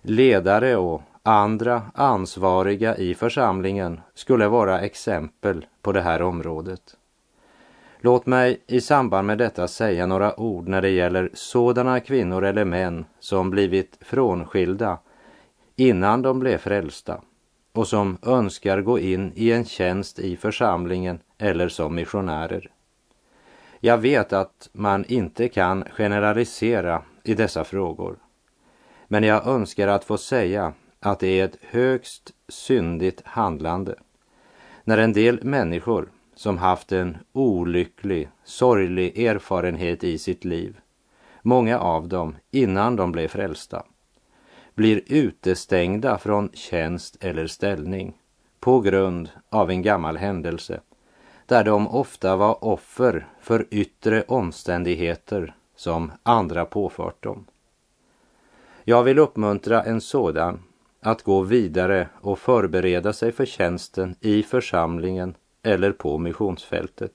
Ledare 0.02 0.76
och 0.76 1.02
andra 1.24 1.82
ansvariga 1.94 2.98
i 2.98 3.16
församlingen 3.16 4.02
skulle 4.14 4.48
vara 4.48 4.82
exempel 4.82 5.66
på 5.82 5.92
det 5.92 6.02
här 6.02 6.22
området. 6.22 6.82
Låt 8.00 8.26
mig 8.26 8.62
i 8.68 8.82
samband 8.82 9.28
med 9.28 9.38
detta 9.38 9.68
säga 9.68 10.06
några 10.06 10.40
ord 10.40 10.68
när 10.68 10.82
det 10.82 10.90
gäller 10.90 11.30
sådana 11.34 12.00
kvinnor 12.00 12.44
eller 12.44 12.66
män 12.66 13.06
som 13.20 13.50
blivit 13.50 13.98
frånskilda 14.02 14.98
innan 15.76 16.22
de 16.22 16.40
blev 16.40 16.58
frälsta 16.58 17.22
och 17.74 17.88
som 17.88 18.18
önskar 18.22 18.82
gå 18.82 19.00
in 19.00 19.32
i 19.36 19.52
en 19.52 19.66
tjänst 19.66 20.20
i 20.20 20.38
församlingen 20.38 21.20
eller 21.38 21.70
som 21.70 21.96
missionärer. 21.96 22.72
Jag 23.79 23.98
vet 23.98 24.33
att 24.33 24.69
man 24.74 25.05
inte 25.05 25.48
kan 25.50 25.83
generalisera 25.83 27.03
i 27.24 27.33
dessa 27.33 27.63
frågor. 27.63 28.17
Men 29.07 29.24
jag 29.24 29.48
önskar 29.48 29.88
att 29.88 30.03
få 30.03 30.17
säga 30.17 30.74
att 31.00 31.19
det 31.19 31.39
är 31.39 31.45
ett 31.45 31.57
högst 31.62 32.31
syndigt 32.48 33.21
handlande 33.25 33.95
när 34.83 34.98
en 34.98 35.13
del 35.13 35.43
människor 35.43 36.09
som 36.36 36.57
haft 36.57 36.91
en 36.91 37.17
olycklig, 37.31 38.29
sorglig 38.43 39.19
erfarenhet 39.19 40.03
i 40.03 40.17
sitt 40.17 40.45
liv, 40.45 40.79
många 41.41 41.79
av 41.79 42.07
dem 42.07 42.36
innan 42.51 42.95
de 42.95 43.12
blev 43.12 43.27
frälsta, 43.27 43.83
blir 44.75 45.01
utestängda 45.07 46.17
från 46.17 46.50
tjänst 46.53 47.17
eller 47.24 47.48
ställning 47.48 48.17
på 48.59 48.79
grund 48.79 49.29
av 49.50 49.69
en 49.69 49.81
gammal 49.81 50.17
händelse 50.17 50.79
där 51.50 51.63
de 51.63 51.88
ofta 51.88 52.36
var 52.36 52.63
offer 52.63 53.27
för 53.41 53.65
yttre 53.70 54.24
omständigheter 54.27 55.56
som 55.75 56.12
andra 56.24 56.65
påfört 56.65 57.24
dem. 57.24 57.46
Jag 58.84 59.03
vill 59.03 59.20
uppmuntra 59.20 59.84
en 59.84 60.01
sådan 60.01 60.60
att 61.01 61.24
gå 61.24 61.41
vidare 61.41 62.08
och 62.22 62.39
förbereda 62.39 63.13
sig 63.13 63.32
för 63.32 63.46
tjänsten 63.46 64.15
i 64.20 64.44
församlingen 64.44 65.36
eller 65.63 65.91
på 65.91 66.18
missionsfältet. 66.18 67.13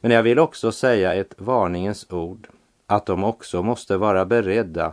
Men 0.00 0.10
jag 0.10 0.22
vill 0.22 0.38
också 0.38 0.72
säga 0.72 1.14
ett 1.14 1.34
varningens 1.38 2.12
ord 2.12 2.48
att 2.86 3.06
de 3.06 3.24
också 3.24 3.62
måste 3.62 3.96
vara 3.96 4.24
beredda 4.24 4.92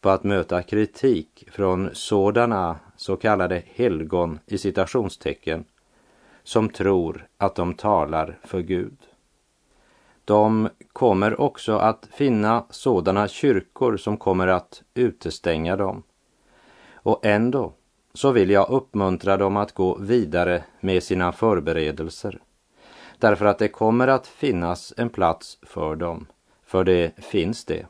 på 0.00 0.10
att 0.10 0.24
möta 0.24 0.62
kritik 0.62 1.48
från 1.52 1.90
sådana 1.92 2.78
så 2.96 3.16
kallade 3.16 3.62
helgon 3.66 4.38
i 4.46 4.58
citationstecken 4.58 5.64
som 6.46 6.68
tror 6.68 7.26
att 7.38 7.54
de 7.54 7.74
talar 7.74 8.38
för 8.44 8.60
Gud. 8.60 8.96
De 10.24 10.68
kommer 10.92 11.40
också 11.40 11.76
att 11.76 12.08
finna 12.12 12.64
sådana 12.70 13.28
kyrkor 13.28 13.96
som 13.96 14.16
kommer 14.16 14.46
att 14.46 14.82
utestänga 14.94 15.76
dem. 15.76 16.02
Och 16.94 17.26
ändå 17.26 17.72
så 18.14 18.30
vill 18.30 18.50
jag 18.50 18.70
uppmuntra 18.70 19.36
dem 19.36 19.56
att 19.56 19.72
gå 19.72 19.98
vidare 19.98 20.64
med 20.80 21.02
sina 21.02 21.32
förberedelser. 21.32 22.38
Därför 23.18 23.44
att 23.44 23.58
det 23.58 23.68
kommer 23.68 24.08
att 24.08 24.26
finnas 24.26 24.94
en 24.96 25.08
plats 25.08 25.58
för 25.62 25.96
dem, 25.96 26.26
för 26.66 26.84
det 26.84 27.24
finns 27.24 27.64
det. 27.64 27.86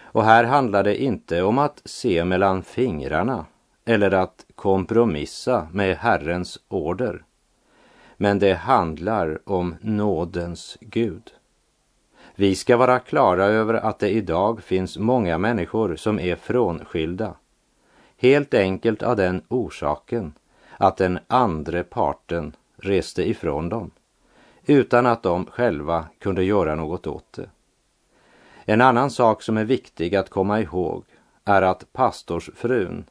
Och 0.00 0.24
här 0.24 0.44
handlar 0.44 0.84
det 0.84 1.02
inte 1.02 1.42
om 1.42 1.58
att 1.58 1.82
se 1.84 2.24
mellan 2.24 2.62
fingrarna 2.62 3.46
eller 3.84 4.10
att 4.10 4.46
kompromissa 4.54 5.68
med 5.72 5.96
Herrens 5.96 6.58
order. 6.68 7.24
Men 8.16 8.38
det 8.38 8.54
handlar 8.54 9.38
om 9.44 9.74
nådens 9.80 10.78
Gud. 10.80 11.32
Vi 12.34 12.54
ska 12.54 12.76
vara 12.76 12.98
klara 12.98 13.44
över 13.44 13.74
att 13.74 13.98
det 13.98 14.10
idag 14.10 14.62
finns 14.62 14.98
många 14.98 15.38
människor 15.38 15.96
som 15.96 16.18
är 16.18 16.36
frånskilda. 16.36 17.34
Helt 18.16 18.54
enkelt 18.54 19.02
av 19.02 19.16
den 19.16 19.42
orsaken 19.48 20.32
att 20.78 20.96
den 20.96 21.18
andre 21.26 21.84
parten 21.84 22.56
reste 22.76 23.28
ifrån 23.28 23.68
dem 23.68 23.90
utan 24.66 25.06
att 25.06 25.22
de 25.22 25.46
själva 25.46 26.06
kunde 26.18 26.44
göra 26.44 26.74
något 26.74 27.06
åt 27.06 27.32
det. 27.32 27.50
En 28.64 28.80
annan 28.80 29.10
sak 29.10 29.42
som 29.42 29.56
är 29.56 29.64
viktig 29.64 30.16
att 30.16 30.30
komma 30.30 30.60
ihåg 30.60 31.04
är 31.44 31.62
att 31.62 31.92
pastorsfrun 31.92 33.04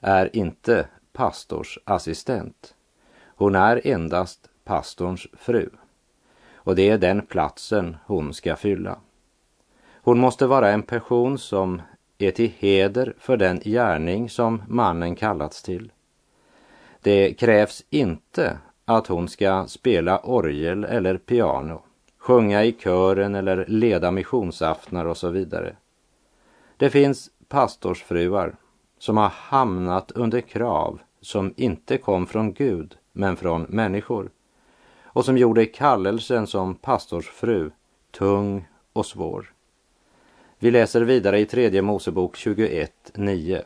är 0.00 0.36
inte 0.36 0.86
pastorsassistent. 1.12 2.74
Hon 3.36 3.54
är 3.54 3.86
endast 3.86 4.48
pastorns 4.64 5.26
fru. 5.32 5.68
Och 6.54 6.76
det 6.76 6.90
är 6.90 6.98
den 6.98 7.26
platsen 7.26 7.96
hon 8.06 8.34
ska 8.34 8.56
fylla. 8.56 8.98
Hon 10.02 10.18
måste 10.18 10.46
vara 10.46 10.70
en 10.70 10.82
person 10.82 11.38
som 11.38 11.82
är 12.18 12.30
till 12.30 12.52
heder 12.58 13.14
för 13.18 13.36
den 13.36 13.60
gärning 13.64 14.30
som 14.30 14.62
mannen 14.68 15.16
kallats 15.16 15.62
till. 15.62 15.92
Det 17.00 17.34
krävs 17.34 17.84
inte 17.90 18.58
att 18.84 19.06
hon 19.06 19.28
ska 19.28 19.66
spela 19.66 20.18
orgel 20.18 20.84
eller 20.84 21.16
piano, 21.16 21.82
sjunga 22.18 22.64
i 22.64 22.72
kören 22.72 23.34
eller 23.34 23.64
leda 23.68 24.10
missionsaftnar 24.10 25.04
och 25.04 25.16
så 25.16 25.28
vidare. 25.28 25.76
Det 26.76 26.90
finns 26.90 27.30
pastorsfruar 27.48 28.56
som 28.98 29.16
har 29.16 29.28
hamnat 29.28 30.10
under 30.10 30.40
krav 30.40 31.00
som 31.20 31.54
inte 31.56 31.98
kom 31.98 32.26
från 32.26 32.52
Gud 32.52 32.96
men 33.16 33.36
från 33.36 33.62
människor 33.62 34.30
och 35.04 35.24
som 35.24 35.38
gjorde 35.38 35.66
kallelsen 35.66 36.46
som 36.46 36.74
pastorsfru 36.74 37.70
tung 38.10 38.68
och 38.92 39.06
svår. 39.06 39.52
Vi 40.58 40.70
läser 40.70 41.02
vidare 41.02 41.40
i 41.40 41.46
tredje 41.46 41.82
Mosebok 41.82 42.36
21.9. 42.36 43.62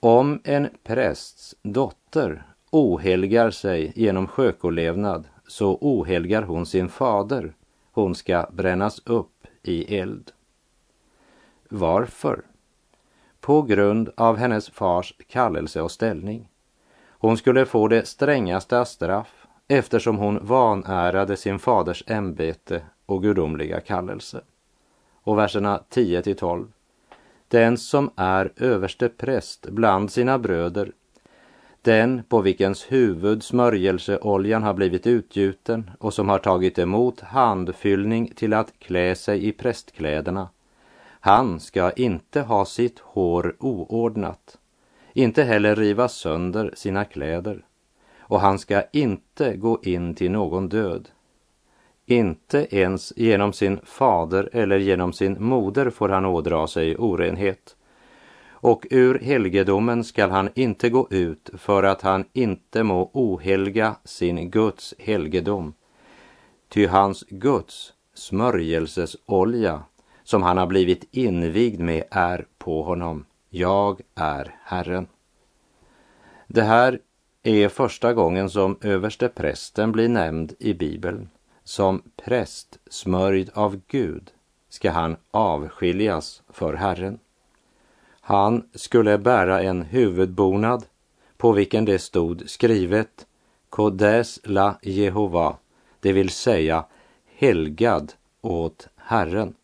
Om 0.00 0.40
en 0.44 0.68
prästs 0.84 1.54
dotter 1.62 2.46
ohelgar 2.70 3.50
sig 3.50 3.92
genom 3.96 4.26
sjökolevnad 4.26 5.28
så 5.46 5.78
ohelgar 5.80 6.42
hon 6.42 6.66
sin 6.66 6.88
fader. 6.88 7.54
Hon 7.92 8.14
ska 8.14 8.46
brännas 8.52 9.02
upp 9.04 9.46
i 9.62 9.98
eld. 9.98 10.30
Varför? 11.68 12.42
På 13.40 13.62
grund 13.62 14.10
av 14.16 14.36
hennes 14.36 14.70
fars 14.70 15.14
kallelse 15.28 15.82
och 15.82 15.90
ställning. 15.90 16.48
Hon 17.18 17.36
skulle 17.36 17.66
få 17.66 17.88
det 17.88 18.06
strängaste 18.06 18.84
straff 18.84 19.46
eftersom 19.68 20.16
hon 20.16 20.46
vanärade 20.46 21.36
sin 21.36 21.58
faders 21.58 22.04
ämbete 22.06 22.82
och 23.06 23.22
gudomliga 23.22 23.80
kallelse. 23.80 24.40
Och 25.22 25.38
verserna 25.38 25.82
10 25.88 26.22
till 26.22 26.36
12. 26.36 26.72
Den 27.48 27.78
som 27.78 28.10
är 28.16 28.52
överste 28.56 29.08
präst 29.08 29.66
bland 29.70 30.12
sina 30.12 30.38
bröder 30.38 30.92
den 31.82 32.22
på 32.28 32.40
vilkens 32.40 32.92
huvud 32.92 33.42
smörjelseoljan 33.42 34.62
har 34.62 34.74
blivit 34.74 35.06
utgjuten 35.06 35.90
och 35.98 36.14
som 36.14 36.28
har 36.28 36.38
tagit 36.38 36.78
emot 36.78 37.20
handfyllning 37.20 38.32
till 38.34 38.54
att 38.54 38.72
klä 38.78 39.14
sig 39.14 39.46
i 39.48 39.52
prästkläderna. 39.52 40.48
Han 41.20 41.60
ska 41.60 41.90
inte 41.90 42.40
ha 42.40 42.64
sitt 42.64 42.98
hår 42.98 43.56
oordnat, 43.58 44.58
inte 45.22 45.42
heller 45.42 45.76
riva 45.76 46.08
sönder 46.08 46.72
sina 46.74 47.04
kläder, 47.04 47.64
och 48.18 48.40
han 48.40 48.58
ska 48.58 48.82
inte 48.92 49.56
gå 49.56 49.80
in 49.82 50.14
till 50.14 50.30
någon 50.30 50.68
död. 50.68 51.08
Inte 52.06 52.76
ens 52.76 53.12
genom 53.16 53.52
sin 53.52 53.80
fader 53.84 54.48
eller 54.52 54.78
genom 54.78 55.12
sin 55.12 55.44
moder 55.44 55.90
får 55.90 56.08
han 56.08 56.24
ådra 56.24 56.66
sig 56.66 56.96
orenhet 56.96 57.76
och 58.60 58.86
ur 58.90 59.18
helgedomen 59.18 60.04
skall 60.04 60.30
han 60.30 60.48
inte 60.54 60.90
gå 60.90 61.08
ut 61.10 61.50
för 61.54 61.82
att 61.82 62.02
han 62.02 62.24
inte 62.32 62.82
må 62.82 63.10
ohelga 63.12 63.96
sin 64.04 64.50
Guds 64.50 64.94
helgedom. 64.98 65.74
Ty 66.68 66.86
hans 66.86 67.24
Guds 67.28 67.92
smörjelsesolja 68.14 69.82
som 70.24 70.42
han 70.42 70.58
har 70.58 70.66
blivit 70.66 71.08
invigd 71.10 71.80
med 71.80 72.04
är 72.10 72.46
på 72.58 72.82
honom. 72.82 73.24
Jag 73.58 74.00
är 74.14 74.54
Herren. 74.64 75.06
Det 76.46 76.62
här 76.62 77.00
är 77.42 77.68
första 77.68 78.14
gången 78.14 78.50
som 78.50 78.78
överste 78.80 79.28
prästen 79.28 79.92
blir 79.92 80.08
nämnd 80.08 80.54
i 80.58 80.74
Bibeln. 80.74 81.28
Som 81.64 82.02
präst 82.16 82.78
smörjd 82.90 83.50
av 83.54 83.80
Gud 83.86 84.30
ska 84.68 84.90
han 84.90 85.16
avskiljas 85.30 86.42
för 86.48 86.74
Herren. 86.74 87.18
Han 88.20 88.68
skulle 88.74 89.18
bära 89.18 89.62
en 89.62 89.82
huvudbonad 89.82 90.84
på 91.36 91.52
vilken 91.52 91.84
det 91.84 91.98
stod 91.98 92.50
skrivet 92.50 93.26
Kodes 93.70 94.40
la 94.44 94.78
Jehova, 94.82 95.56
det 96.00 96.12
vill 96.12 96.30
säga 96.30 96.84
helgad 97.26 98.12
åt 98.40 98.88
Herren, 98.96 99.54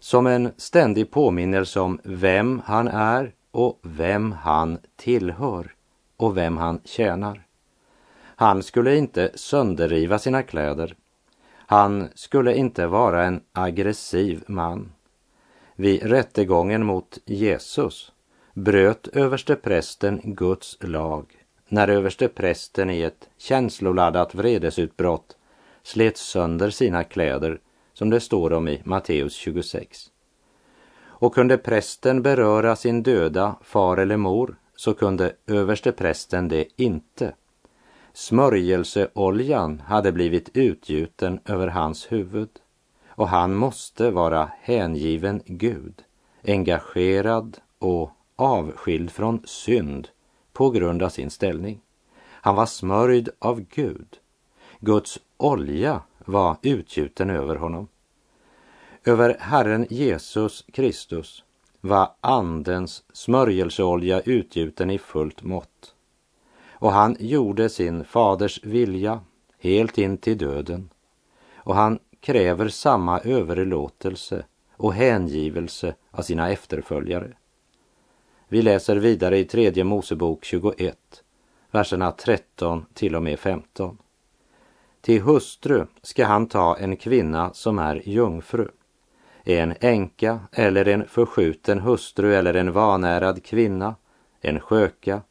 som 0.00 0.26
en 0.26 0.52
ständig 0.56 1.10
påminnelse 1.10 1.80
om 1.80 2.00
vem 2.04 2.62
han 2.64 2.88
är 2.88 3.32
och 3.50 3.78
vem 3.82 4.32
han 4.32 4.78
tillhör 4.96 5.74
och 6.16 6.36
vem 6.36 6.56
han 6.56 6.80
tjänar. 6.84 7.46
Han 8.20 8.62
skulle 8.62 8.96
inte 8.96 9.30
sönderriva 9.34 10.18
sina 10.18 10.42
kläder. 10.42 10.96
Han 11.56 12.08
skulle 12.14 12.54
inte 12.56 12.86
vara 12.86 13.24
en 13.24 13.40
aggressiv 13.52 14.44
man. 14.46 14.92
Vid 15.74 16.02
rättegången 16.02 16.86
mot 16.86 17.18
Jesus 17.24 18.12
bröt 18.54 19.08
översteprästen 19.08 20.20
Guds 20.24 20.76
lag 20.80 21.26
när 21.68 21.88
översteprästen 21.88 22.90
i 22.90 23.02
ett 23.02 23.28
känsloladdat 23.38 24.34
vredesutbrott 24.34 25.36
slet 25.82 26.16
sönder 26.16 26.70
sina 26.70 27.04
kläder 27.04 27.60
som 27.98 28.10
det 28.10 28.20
står 28.20 28.52
om 28.52 28.68
i 28.68 28.82
Matteus 28.84 29.34
26. 29.34 30.10
Och 31.00 31.34
kunde 31.34 31.58
prästen 31.58 32.22
beröra 32.22 32.76
sin 32.76 33.02
döda 33.02 33.56
far 33.62 33.96
eller 33.96 34.16
mor 34.16 34.56
så 34.76 34.94
kunde 34.94 35.32
översteprästen 35.46 36.48
det 36.48 36.64
inte. 36.76 37.34
Smörjelseoljan 38.12 39.80
hade 39.80 40.12
blivit 40.12 40.50
utgjuten 40.56 41.40
över 41.44 41.68
hans 41.68 42.12
huvud 42.12 42.48
och 43.08 43.28
han 43.28 43.54
måste 43.54 44.10
vara 44.10 44.50
hängiven 44.60 45.42
Gud, 45.46 46.02
engagerad 46.46 47.58
och 47.78 48.10
avskild 48.36 49.10
från 49.10 49.42
synd 49.44 50.08
på 50.52 50.70
grund 50.70 51.02
av 51.02 51.08
sin 51.08 51.30
ställning. 51.30 51.80
Han 52.26 52.54
var 52.54 52.66
smörjd 52.66 53.28
av 53.38 53.60
Gud. 53.60 54.18
Guds 54.80 55.18
olja 55.36 56.02
var 56.28 56.56
utgjuten 56.62 57.30
över 57.30 57.56
honom. 57.56 57.88
Över 59.04 59.36
Herren 59.40 59.86
Jesus 59.90 60.64
Kristus 60.72 61.44
var 61.80 62.10
Andens 62.20 63.04
smörjelseolja 63.12 64.20
utgjuten 64.20 64.90
i 64.90 64.98
fullt 64.98 65.42
mått. 65.42 65.94
Och 66.70 66.92
han 66.92 67.16
gjorde 67.20 67.68
sin 67.68 68.04
faders 68.04 68.64
vilja 68.64 69.20
helt 69.58 69.98
in 69.98 70.18
till 70.18 70.38
döden. 70.38 70.90
Och 71.54 71.74
han 71.74 71.98
kräver 72.20 72.68
samma 72.68 73.20
överlåtelse 73.20 74.44
och 74.76 74.94
hängivelse 74.94 75.94
av 76.10 76.22
sina 76.22 76.50
efterföljare. 76.50 77.32
Vi 78.48 78.62
läser 78.62 78.96
vidare 78.96 79.38
i 79.38 79.44
tredje 79.44 79.84
Mosebok 79.84 80.44
21, 80.44 80.96
verserna 81.70 82.12
13 82.12 82.86
till 82.94 83.16
och 83.16 83.22
med 83.22 83.38
15. 83.38 83.98
Till 85.08 85.22
hustru 85.22 85.86
ska 86.02 86.26
han 86.26 86.46
ta 86.46 86.76
en 86.76 86.96
kvinna 86.96 87.52
som 87.52 87.78
är 87.78 88.08
jungfru, 88.08 88.68
en 89.44 89.74
änka 89.80 90.40
eller 90.52 90.88
en 90.88 91.08
förskjuten 91.08 91.80
hustru 91.80 92.34
eller 92.34 92.54
en 92.54 92.72
vanärad 92.72 93.44
kvinna, 93.44 93.94
en 94.40 94.60
sköka, 94.60 95.22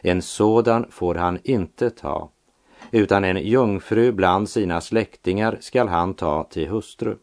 en 0.00 0.22
sådan 0.22 0.86
får 0.90 1.14
han 1.14 1.38
inte 1.44 1.90
ta, 1.90 2.30
utan 2.90 3.24
en 3.24 3.36
jungfru 3.36 4.12
bland 4.12 4.48
sina 4.48 4.80
släktingar 4.80 5.58
skall 5.60 5.88
han 5.88 6.14
ta 6.14 6.44
till 6.44 6.68
hustru, 6.68 7.16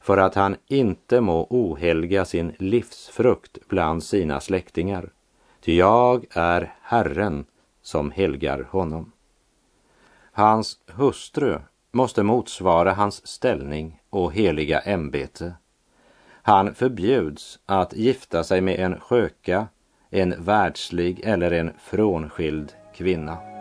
för 0.00 0.18
att 0.18 0.34
han 0.34 0.56
inte 0.66 1.20
må 1.20 1.46
ohelga 1.50 2.24
sin 2.24 2.52
livsfrukt 2.58 3.58
bland 3.68 4.02
sina 4.02 4.40
släktingar. 4.40 5.12
Ty 5.60 5.76
jag 5.76 6.26
är 6.30 6.74
Herren 6.82 7.44
som 7.82 8.10
helgar 8.10 8.68
honom. 8.70 9.12
Hans 10.38 10.78
hustru 10.86 11.58
måste 11.92 12.22
motsvara 12.22 12.92
hans 12.92 13.26
ställning 13.26 14.00
och 14.10 14.32
heliga 14.32 14.80
ämbete. 14.80 15.52
Han 16.42 16.74
förbjuds 16.74 17.58
att 17.66 17.92
gifta 17.92 18.44
sig 18.44 18.60
med 18.60 18.78
en 18.80 19.00
sköka, 19.00 19.66
en 20.10 20.44
världslig 20.44 21.20
eller 21.24 21.50
en 21.50 21.72
frånskild 21.78 22.72
kvinna. 22.94 23.57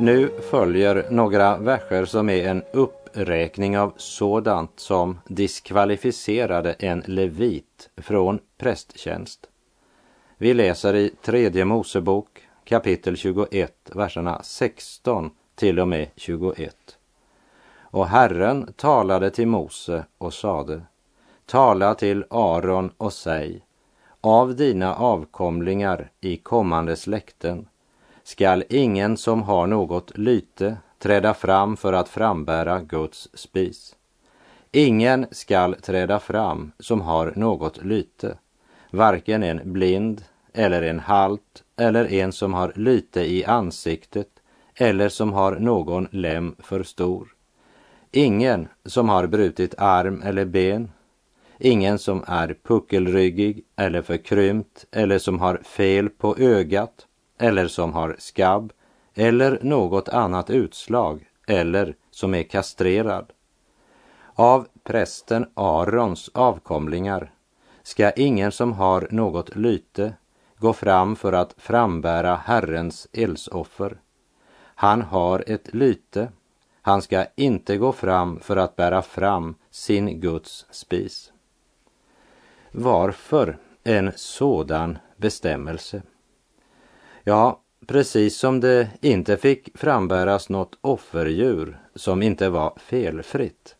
Nu 0.00 0.30
följer 0.50 1.06
några 1.10 1.58
verser 1.58 2.04
som 2.04 2.28
är 2.28 2.48
en 2.48 2.62
uppräkning 2.72 3.78
av 3.78 3.92
sådant 3.96 4.80
som 4.80 5.18
diskvalificerade 5.26 6.72
en 6.72 7.02
levit 7.06 7.90
från 7.96 8.38
prästtjänst. 8.58 9.48
Vi 10.36 10.54
läser 10.54 10.94
i 10.94 11.10
tredje 11.22 11.64
Mosebok 11.64 12.48
kapitel 12.64 13.16
21, 13.16 13.90
verserna 13.94 14.42
16 14.42 15.30
till 15.54 15.80
och 15.80 15.88
med 15.88 16.08
21. 16.16 16.76
Och 17.80 18.06
Herren 18.06 18.72
talade 18.76 19.30
till 19.30 19.48
Mose 19.48 20.04
och 20.18 20.34
sade, 20.34 20.82
tala 21.46 21.94
till 21.94 22.24
Aron 22.30 22.90
och 22.96 23.12
säg, 23.12 23.64
av 24.20 24.56
dina 24.56 24.94
avkomlingar 24.94 26.10
i 26.20 26.36
kommande 26.36 26.96
släkten 26.96 27.66
skall 28.28 28.64
ingen 28.68 29.16
som 29.16 29.42
har 29.42 29.66
något 29.66 30.18
lyte 30.18 30.76
träda 30.98 31.34
fram 31.34 31.76
för 31.76 31.92
att 31.92 32.08
frambära 32.08 32.80
Guds 32.80 33.28
spis. 33.34 33.96
Ingen 34.72 35.26
skall 35.30 35.74
träda 35.74 36.20
fram 36.20 36.72
som 36.78 37.00
har 37.00 37.32
något 37.36 37.84
lyte, 37.84 38.38
varken 38.90 39.42
en 39.42 39.72
blind 39.72 40.24
eller 40.52 40.82
en 40.82 41.00
halt 41.00 41.64
eller 41.76 42.12
en 42.12 42.32
som 42.32 42.54
har 42.54 42.72
lyte 42.74 43.20
i 43.20 43.44
ansiktet 43.44 44.28
eller 44.74 45.08
som 45.08 45.32
har 45.32 45.52
någon 45.52 46.08
lem 46.10 46.56
för 46.58 46.82
stor. 46.82 47.28
Ingen 48.12 48.68
som 48.84 49.08
har 49.08 49.26
brutit 49.26 49.74
arm 49.78 50.22
eller 50.22 50.44
ben, 50.44 50.90
ingen 51.58 51.98
som 51.98 52.24
är 52.26 52.56
puckelryggig 52.62 53.64
eller 53.76 54.02
förkrympt 54.02 54.86
eller 54.90 55.18
som 55.18 55.38
har 55.38 55.56
fel 55.56 56.08
på 56.08 56.36
ögat 56.38 57.07
eller 57.38 57.68
som 57.68 57.92
har 57.92 58.16
skabb 58.18 58.72
eller 59.14 59.58
något 59.62 60.08
annat 60.08 60.50
utslag 60.50 61.28
eller 61.46 61.94
som 62.10 62.34
är 62.34 62.42
kastrerad. 62.42 63.32
Av 64.34 64.66
prästen 64.84 65.46
Arons 65.54 66.30
avkomlingar 66.34 67.32
ska 67.82 68.10
ingen 68.10 68.52
som 68.52 68.72
har 68.72 69.08
något 69.10 69.56
lyte 69.56 70.14
gå 70.58 70.72
fram 70.72 71.16
för 71.16 71.32
att 71.32 71.54
frambära 71.56 72.36
Herrens 72.36 73.08
eldsoffer. 73.12 74.00
Han 74.74 75.02
har 75.02 75.44
ett 75.46 75.74
lyte, 75.74 76.28
han 76.82 77.02
ska 77.02 77.24
inte 77.36 77.76
gå 77.76 77.92
fram 77.92 78.40
för 78.40 78.56
att 78.56 78.76
bära 78.76 79.02
fram 79.02 79.54
sin 79.70 80.20
Guds 80.20 80.66
spis. 80.70 81.32
Varför 82.72 83.58
en 83.84 84.12
sådan 84.16 84.98
bestämmelse? 85.16 86.02
Ja, 87.28 87.60
precis 87.86 88.38
som 88.38 88.60
det 88.60 88.88
inte 89.00 89.36
fick 89.36 89.78
frambäras 89.78 90.48
något 90.48 90.78
offerdjur 90.80 91.78
som 91.94 92.22
inte 92.22 92.48
var 92.48 92.72
felfritt. 92.76 93.76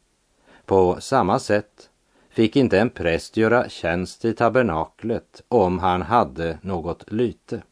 På 0.64 1.00
samma 1.00 1.38
sätt 1.38 1.90
fick 2.30 2.56
inte 2.56 2.78
en 2.78 2.90
präst 2.90 3.37
göra 3.37 3.68
tjänst 3.68 4.24
i 4.24 4.34
tabernaklet 4.34 5.42
om 5.48 5.78
han 5.78 6.02
hade 6.02 6.58
något 6.62 7.12
lyte. 7.12 7.62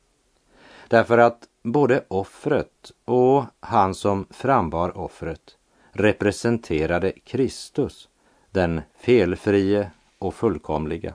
Därför 0.88 1.18
att 1.18 1.42
både 1.62 2.04
offret 2.08 2.92
och 3.04 3.44
han 3.60 3.94
som 3.94 4.26
frambar 4.30 4.98
offret 4.98 5.56
representerade 5.92 7.12
Kristus, 7.12 8.08
den 8.50 8.82
felfrie 8.98 9.90
och 10.18 10.34
fullkomliga. 10.34 11.14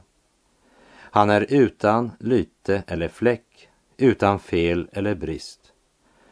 Han 0.93 1.29
är 1.29 1.45
utan 1.49 2.11
lyte 2.19 2.83
eller 2.87 3.07
fläck 3.07 3.67
utan 4.01 4.39
fel 4.39 4.89
eller 4.91 5.15
brist. 5.15 5.73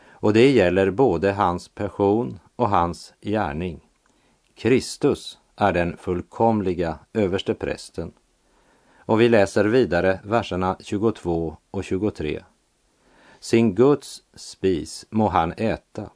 Och 0.09 0.33
det 0.33 0.51
gäller 0.51 0.91
både 0.91 1.31
hans 1.31 1.69
person 1.69 2.39
och 2.55 2.69
hans 2.69 3.13
gärning. 3.21 3.79
Kristus 4.55 5.37
är 5.55 5.73
den 5.73 5.97
fullkomliga 5.97 6.99
överste 7.13 7.53
prästen. 7.53 8.11
Och 8.97 9.21
vi 9.21 9.29
läser 9.29 9.65
vidare 9.65 10.19
verserna 10.23 10.77
22 10.79 11.57
och 11.71 11.83
23. 11.83 12.43
Sin 13.39 13.75
Guds 13.75 14.23
spis 14.35 15.05
må 15.09 15.27
han 15.27 15.53
äta, 15.57 16.09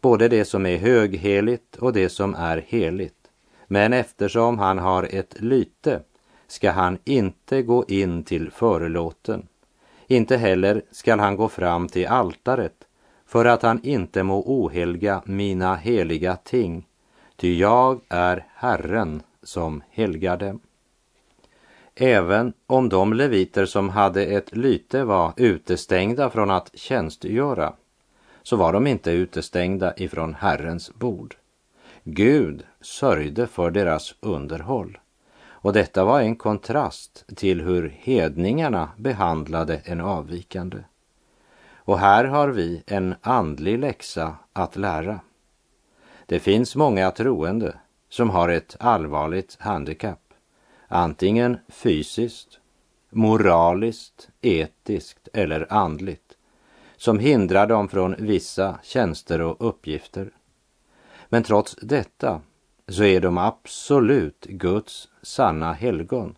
både 0.00 0.28
det 0.28 0.44
som 0.44 0.66
är 0.66 0.76
högheligt 0.76 1.76
och 1.76 1.92
det 1.92 2.08
som 2.08 2.34
är 2.34 2.64
heligt. 2.68 3.30
Men 3.66 3.92
eftersom 3.92 4.58
han 4.58 4.78
har 4.78 5.08
ett 5.10 5.40
lyte 5.40 6.02
ska 6.46 6.70
han 6.70 6.98
inte 7.04 7.62
gå 7.62 7.84
in 7.88 8.24
till 8.24 8.50
förelåten 8.50 9.48
inte 10.06 10.36
heller 10.36 10.82
skall 10.90 11.20
han 11.20 11.36
gå 11.36 11.48
fram 11.48 11.88
till 11.88 12.06
altaret 12.06 12.84
för 13.26 13.44
att 13.44 13.62
han 13.62 13.80
inte 13.82 14.22
må 14.22 14.42
ohelga 14.42 15.22
mina 15.24 15.74
heliga 15.74 16.36
ting, 16.36 16.86
ty 17.36 17.58
jag 17.58 18.00
är 18.08 18.46
Herren 18.54 19.22
som 19.42 19.82
helgar 19.90 20.36
dem. 20.36 20.60
Även 21.94 22.52
om 22.66 22.88
de 22.88 23.12
leviter 23.12 23.66
som 23.66 23.88
hade 23.88 24.26
ett 24.26 24.56
lyte 24.56 25.04
var 25.04 25.32
utestängda 25.36 26.30
från 26.30 26.50
att 26.50 26.70
tjänstgöra, 26.74 27.72
så 28.42 28.56
var 28.56 28.72
de 28.72 28.86
inte 28.86 29.10
utestängda 29.10 29.94
ifrån 29.96 30.34
Herrens 30.34 30.94
bord. 30.94 31.36
Gud 32.04 32.64
sörjde 32.80 33.46
för 33.46 33.70
deras 33.70 34.14
underhåll. 34.20 34.98
Och 35.64 35.72
detta 35.72 36.04
var 36.04 36.20
en 36.20 36.36
kontrast 36.36 37.24
till 37.36 37.60
hur 37.60 37.88
hedningarna 37.88 38.90
behandlade 38.96 39.76
en 39.84 40.00
avvikande. 40.00 40.78
Och 41.74 41.98
här 41.98 42.24
har 42.24 42.48
vi 42.48 42.82
en 42.86 43.14
andlig 43.20 43.78
läxa 43.78 44.36
att 44.52 44.76
lära. 44.76 45.20
Det 46.26 46.40
finns 46.40 46.76
många 46.76 47.10
troende 47.10 47.74
som 48.08 48.30
har 48.30 48.48
ett 48.48 48.76
allvarligt 48.80 49.56
handikapp, 49.60 50.34
antingen 50.88 51.58
fysiskt, 51.68 52.58
moraliskt, 53.10 54.28
etiskt 54.40 55.28
eller 55.32 55.72
andligt, 55.72 56.36
som 56.96 57.18
hindrar 57.18 57.66
dem 57.66 57.88
från 57.88 58.14
vissa 58.18 58.78
tjänster 58.82 59.40
och 59.40 59.68
uppgifter. 59.68 60.30
Men 61.28 61.42
trots 61.42 61.76
detta 61.82 62.40
så 62.88 63.04
är 63.04 63.20
de 63.20 63.38
absolut 63.38 64.44
Guds 64.44 65.08
sanna 65.22 65.72
helgon 65.72 66.36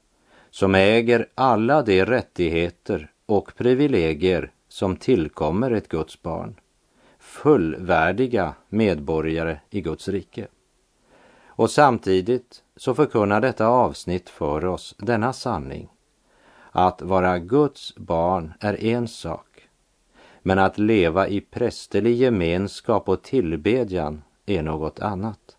som 0.50 0.74
äger 0.74 1.26
alla 1.34 1.82
de 1.82 2.04
rättigheter 2.04 3.10
och 3.26 3.56
privilegier 3.56 4.52
som 4.68 4.96
tillkommer 4.96 5.70
ett 5.70 5.88
Guds 5.88 6.22
barn. 6.22 6.54
Fullvärdiga 7.18 8.54
medborgare 8.68 9.60
i 9.70 9.80
Guds 9.80 10.08
rike. 10.08 10.46
Och 11.46 11.70
samtidigt 11.70 12.62
så 12.76 12.94
förkunnar 12.94 13.40
detta 13.40 13.66
avsnitt 13.66 14.28
för 14.28 14.64
oss 14.64 14.94
denna 14.98 15.32
sanning. 15.32 15.88
Att 16.70 17.02
vara 17.02 17.38
Guds 17.38 17.96
barn 17.96 18.52
är 18.60 18.84
en 18.84 19.08
sak, 19.08 19.68
men 20.42 20.58
att 20.58 20.78
leva 20.78 21.28
i 21.28 21.40
prästerlig 21.40 22.16
gemenskap 22.16 23.08
och 23.08 23.22
tillbedjan 23.22 24.22
är 24.46 24.62
något 24.62 25.00
annat. 25.00 25.55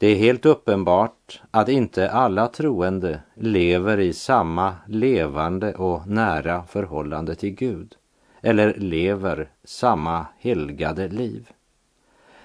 Det 0.00 0.06
är 0.06 0.16
helt 0.16 0.46
uppenbart 0.46 1.42
att 1.50 1.68
inte 1.68 2.10
alla 2.10 2.48
troende 2.48 3.22
lever 3.34 4.00
i 4.00 4.12
samma 4.12 4.76
levande 4.88 5.74
och 5.74 6.06
nära 6.06 6.64
förhållande 6.64 7.34
till 7.34 7.50
Gud 7.50 7.96
eller 8.40 8.74
lever 8.74 9.50
samma 9.64 10.26
helgade 10.38 11.08
liv. 11.08 11.50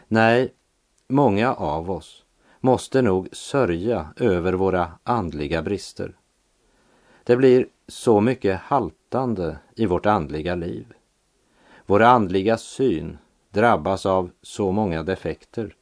Nej, 0.07 0.53
många 1.07 1.53
av 1.53 1.91
oss 1.91 2.23
måste 2.59 3.01
nog 3.01 3.29
sörja 3.31 4.07
över 4.17 4.53
våra 4.53 4.91
andliga 5.03 5.61
brister. 5.61 6.13
Det 7.23 7.35
blir 7.35 7.67
så 7.87 8.21
mycket 8.21 8.59
haltande 8.59 9.57
i 9.75 9.85
vårt 9.85 10.05
andliga 10.05 10.55
liv. 10.55 10.93
Vår 11.85 12.01
andliga 12.01 12.57
syn 12.57 13.17
drabbas 13.51 14.05
av 14.05 14.29
så 14.41 14.71
många 14.71 15.03
defekter 15.03 15.75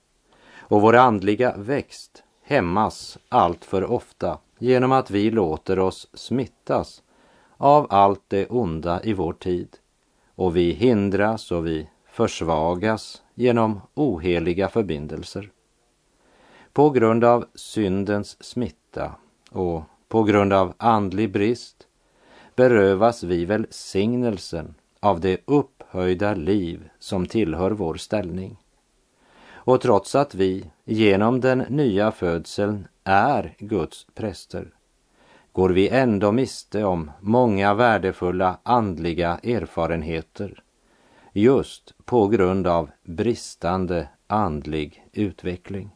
och 0.64 0.82
vår 0.82 0.96
andliga 0.96 1.58
växt 1.58 2.24
hämmas 2.44 3.18
allt 3.30 3.66
för 3.66 3.84
ofta 3.84 4.38
genom 4.60 4.92
att 4.92 5.12
vi 5.12 5.32
låter 5.32 5.80
oss 5.80 6.08
smittas 6.14 7.04
av 7.58 7.88
allt 7.90 8.24
det 8.28 8.48
onda 8.48 9.04
i 9.04 9.14
vår 9.14 9.34
tid 9.34 9.68
och 10.36 10.56
vi 10.56 10.72
hindras 10.72 11.52
och 11.52 11.68
vi 11.68 11.90
försvagas 12.12 13.22
genom 13.34 13.82
oheliga 13.94 14.70
förbindelser. 14.70 15.50
På 16.74 16.90
grund 16.90 17.24
av 17.24 17.46
syndens 17.56 18.44
smitta 18.44 19.16
och 19.52 19.84
på 20.08 20.24
grund 20.24 20.54
av 20.54 20.74
andlig 20.78 21.32
brist 21.32 21.88
berövas 22.56 23.24
vi 23.24 23.46
välsignelsen 23.46 24.76
av 25.00 25.20
det 25.20 25.42
upphöjda 25.46 26.34
liv 26.34 26.90
som 27.00 27.26
tillhör 27.26 27.72
vår 27.72 27.96
ställning. 27.96 28.63
Och 29.66 29.82
trots 29.82 30.16
att 30.16 30.36
vi 30.36 30.66
genom 30.86 31.42
den 31.42 31.60
nya 31.60 32.12
födseln 32.12 32.88
är 33.04 33.56
Guds 33.60 34.08
präster 34.16 34.74
går 35.54 35.70
vi 35.70 35.90
ändå 35.90 36.32
miste 36.32 36.84
om 36.84 37.12
många 37.20 37.74
värdefulla 37.74 38.60
andliga 38.64 39.40
erfarenheter 39.44 40.64
just 41.34 41.94
på 42.06 42.28
grund 42.28 42.68
av 42.68 42.90
bristande 43.04 44.08
andlig 44.28 45.08
utveckling. 45.12 45.90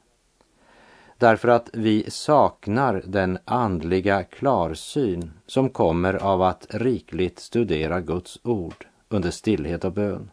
Därför 1.18 1.48
att 1.48 1.70
vi 1.74 2.12
saknar 2.12 3.04
den 3.06 3.38
andliga 3.46 4.24
klarsyn 4.24 5.32
som 5.48 5.70
kommer 5.70 6.14
av 6.14 6.42
att 6.42 6.68
rikligt 6.70 7.40
studera 7.40 8.02
Guds 8.02 8.40
ord 8.44 8.86
under 9.10 9.32
stillhet 9.32 9.86
och 9.86 9.94
bön. 9.94 10.30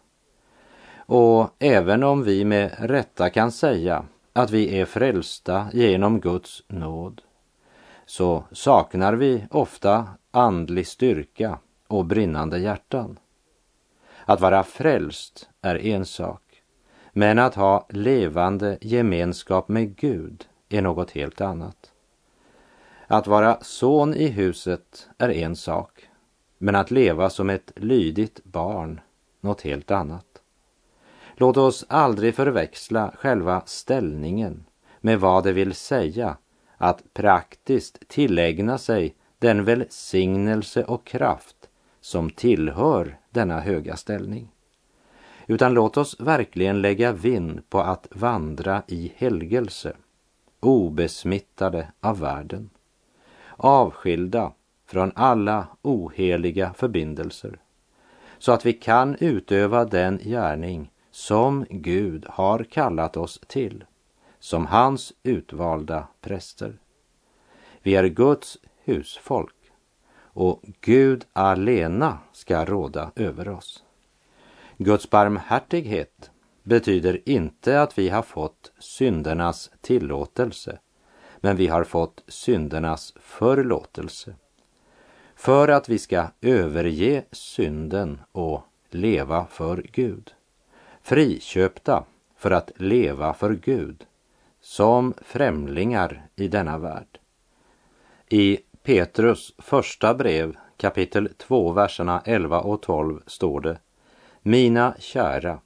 Och 1.06 1.50
även 1.58 2.02
om 2.02 2.22
vi 2.22 2.44
med 2.44 2.76
rätta 2.78 3.30
kan 3.30 3.52
säga 3.52 4.04
att 4.32 4.50
vi 4.50 4.80
är 4.80 4.84
frälsta 4.84 5.66
genom 5.72 6.20
Guds 6.20 6.62
nåd 6.68 7.22
så 8.06 8.44
saknar 8.52 9.14
vi 9.14 9.46
ofta 9.50 10.08
andlig 10.30 10.86
styrka 10.86 11.58
och 11.86 12.04
brinnande 12.04 12.58
hjärtan. 12.58 13.18
Att 14.24 14.40
vara 14.40 14.64
frälst 14.64 15.48
är 15.60 15.86
en 15.86 16.06
sak, 16.06 16.62
men 17.12 17.38
att 17.38 17.54
ha 17.54 17.86
levande 17.88 18.78
gemenskap 18.80 19.68
med 19.68 19.96
Gud 19.96 20.44
är 20.68 20.82
något 20.82 21.10
helt 21.10 21.40
annat. 21.40 21.92
Att 23.06 23.26
vara 23.26 23.58
son 23.60 24.14
i 24.14 24.28
huset 24.28 25.08
är 25.18 25.28
en 25.28 25.56
sak, 25.56 26.08
men 26.58 26.74
att 26.74 26.90
leva 26.90 27.30
som 27.30 27.50
ett 27.50 27.72
lydigt 27.76 28.44
barn 28.44 29.00
något 29.40 29.62
helt 29.62 29.90
annat. 29.90 30.33
Låt 31.36 31.56
oss 31.56 31.84
aldrig 31.88 32.34
förväxla 32.34 33.14
själva 33.18 33.62
ställningen 33.66 34.64
med 35.00 35.20
vad 35.20 35.44
det 35.44 35.52
vill 35.52 35.74
säga 35.74 36.36
att 36.76 37.14
praktiskt 37.14 38.08
tillägna 38.08 38.78
sig 38.78 39.14
den 39.38 39.64
välsignelse 39.64 40.84
och 40.84 41.06
kraft 41.06 41.68
som 42.00 42.30
tillhör 42.30 43.18
denna 43.30 43.60
höga 43.60 43.96
ställning. 43.96 44.48
Utan 45.46 45.74
låt 45.74 45.96
oss 45.96 46.20
verkligen 46.20 46.82
lägga 46.82 47.12
vind 47.12 47.70
på 47.70 47.80
att 47.80 48.08
vandra 48.10 48.82
i 48.86 49.12
helgelse, 49.16 49.92
obesmittade 50.60 51.92
av 52.00 52.18
världen, 52.18 52.70
avskilda 53.56 54.52
från 54.86 55.12
alla 55.14 55.66
oheliga 55.82 56.74
förbindelser, 56.76 57.58
så 58.38 58.52
att 58.52 58.66
vi 58.66 58.72
kan 58.72 59.16
utöva 59.20 59.84
den 59.84 60.18
gärning 60.18 60.90
som 61.14 61.66
Gud 61.70 62.26
har 62.28 62.64
kallat 62.64 63.16
oss 63.16 63.40
till, 63.46 63.84
som 64.38 64.66
hans 64.66 65.12
utvalda 65.22 66.08
präster. 66.20 66.78
Vi 67.82 67.94
är 67.94 68.04
Guds 68.04 68.58
husfolk 68.84 69.54
och 70.16 70.62
Gud 70.80 71.24
alena 71.32 72.18
ska 72.32 72.64
råda 72.64 73.10
över 73.16 73.48
oss. 73.48 73.84
Guds 74.76 75.10
barmhärtighet 75.10 76.30
betyder 76.62 77.28
inte 77.28 77.82
att 77.82 77.98
vi 77.98 78.08
har 78.08 78.22
fått 78.22 78.72
syndernas 78.78 79.70
tillåtelse, 79.80 80.78
men 81.36 81.56
vi 81.56 81.66
har 81.66 81.84
fått 81.84 82.24
syndernas 82.28 83.14
förlåtelse. 83.20 84.34
För 85.36 85.68
att 85.68 85.88
vi 85.88 85.98
ska 85.98 86.26
överge 86.40 87.24
synden 87.32 88.20
och 88.32 88.62
leva 88.90 89.46
för 89.46 89.86
Gud. 89.92 90.34
Friköpta 91.06 92.04
för 92.36 92.50
att 92.50 92.70
leva 92.76 93.34
för 93.34 93.54
Gud 93.54 94.06
som 94.60 95.14
främlingar 95.22 96.26
i 96.36 96.48
denna 96.48 96.78
värld. 96.78 97.18
I 98.28 98.58
Petrus 98.82 99.54
första 99.58 100.14
brev 100.14 100.56
kapitel 100.76 101.28
2, 101.38 101.72
verserna 101.72 102.22
11 102.24 102.60
och 102.60 102.82
12 102.82 103.22
står 103.26 103.60
det 103.60 103.78
Mina 104.42 104.94
kära, 104.98 105.60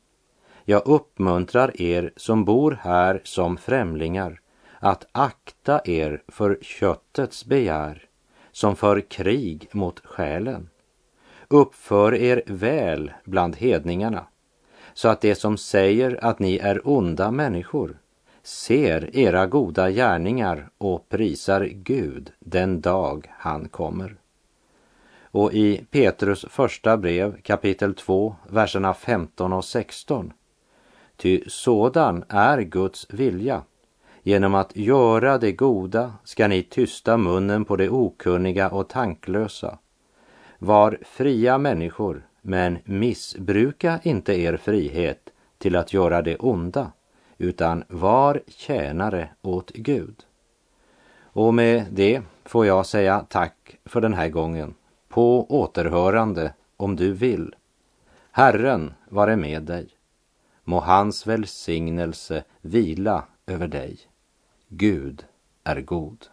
jag 0.65 0.87
uppmuntrar 0.87 1.83
er 1.83 2.13
som 2.17 2.45
bor 2.45 2.79
här 2.83 3.21
som 3.25 3.57
främlingar 3.57 4.41
att 4.79 5.07
akta 5.13 5.81
er 5.85 6.23
för 6.29 6.59
köttets 6.63 7.45
begär 7.45 8.09
som 8.53 8.77
för 8.77 9.01
krig 9.01 9.69
mot 9.73 10.01
själen. 10.07 10.71
Uppför 11.49 12.15
er 12.15 12.43
väl 12.47 13.13
bland 13.25 13.57
hedningarna 13.57 14.27
så 14.99 15.09
att 15.09 15.21
de 15.21 15.35
som 15.35 15.57
säger 15.57 16.25
att 16.25 16.39
ni 16.39 16.57
är 16.57 16.89
onda 16.89 17.31
människor 17.31 17.99
ser 18.43 19.17
era 19.17 19.47
goda 19.47 19.91
gärningar 19.91 20.69
och 20.79 21.09
prisar 21.09 21.65
Gud 21.65 22.33
den 22.39 22.81
dag 22.81 23.33
han 23.39 23.69
kommer. 23.69 24.17
Och 25.23 25.53
i 25.53 25.85
Petrus 25.91 26.47
första 26.51 26.97
brev 26.97 27.41
kapitel 27.43 27.95
2, 27.95 28.37
verserna 28.49 28.95
15 28.95 29.53
och 29.53 29.65
16. 29.65 30.33
Ty 31.17 31.43
sådan 31.47 32.25
är 32.29 32.61
Guds 32.61 33.07
vilja. 33.11 33.63
Genom 34.23 34.55
att 34.55 34.77
göra 34.77 35.39
det 35.39 35.53
goda 35.53 36.13
ska 36.25 36.49
ni 36.49 36.63
tysta 36.63 37.17
munnen 37.17 37.65
på 37.65 37.77
det 37.77 37.89
okunniga 37.89 38.69
och 38.69 38.89
tanklösa. 38.89 39.79
Var 40.59 40.99
fria 41.03 41.59
människor, 41.59 42.28
men 42.49 42.79
missbruka 42.85 44.01
inte 44.03 44.33
er 44.33 44.57
frihet 44.57 45.31
till 45.59 45.77
att 45.77 45.93
göra 45.93 46.23
det 46.23 46.37
onda 46.37 46.93
utan 47.39 47.85
var 47.89 48.43
tjänare 48.47 49.29
åt 49.43 49.71
Gud. 49.71 50.25
Och 51.21 51.55
med 51.55 51.87
det 51.91 52.23
får 52.45 52.67
jag 52.67 52.87
säga 52.87 53.27
tack 53.29 53.79
för 53.85 54.01
den 54.01 54.15
här 54.15 54.29
gången. 54.29 54.75
På 55.09 55.47
återhörande 55.61 56.55
om 56.77 56.97
du 56.97 57.13
vill. 57.13 57.55
Herren 58.31 58.95
vare 59.09 59.37
med 59.37 59.63
dig. 59.63 59.89
Må 60.65 60.81
hans 60.81 61.27
välsignelse 61.27 62.45
vila 62.61 63.25
över 63.47 63.69
dig. 63.69 63.99
Gud 64.69 65.25
är 65.65 65.81
god. 65.81 66.27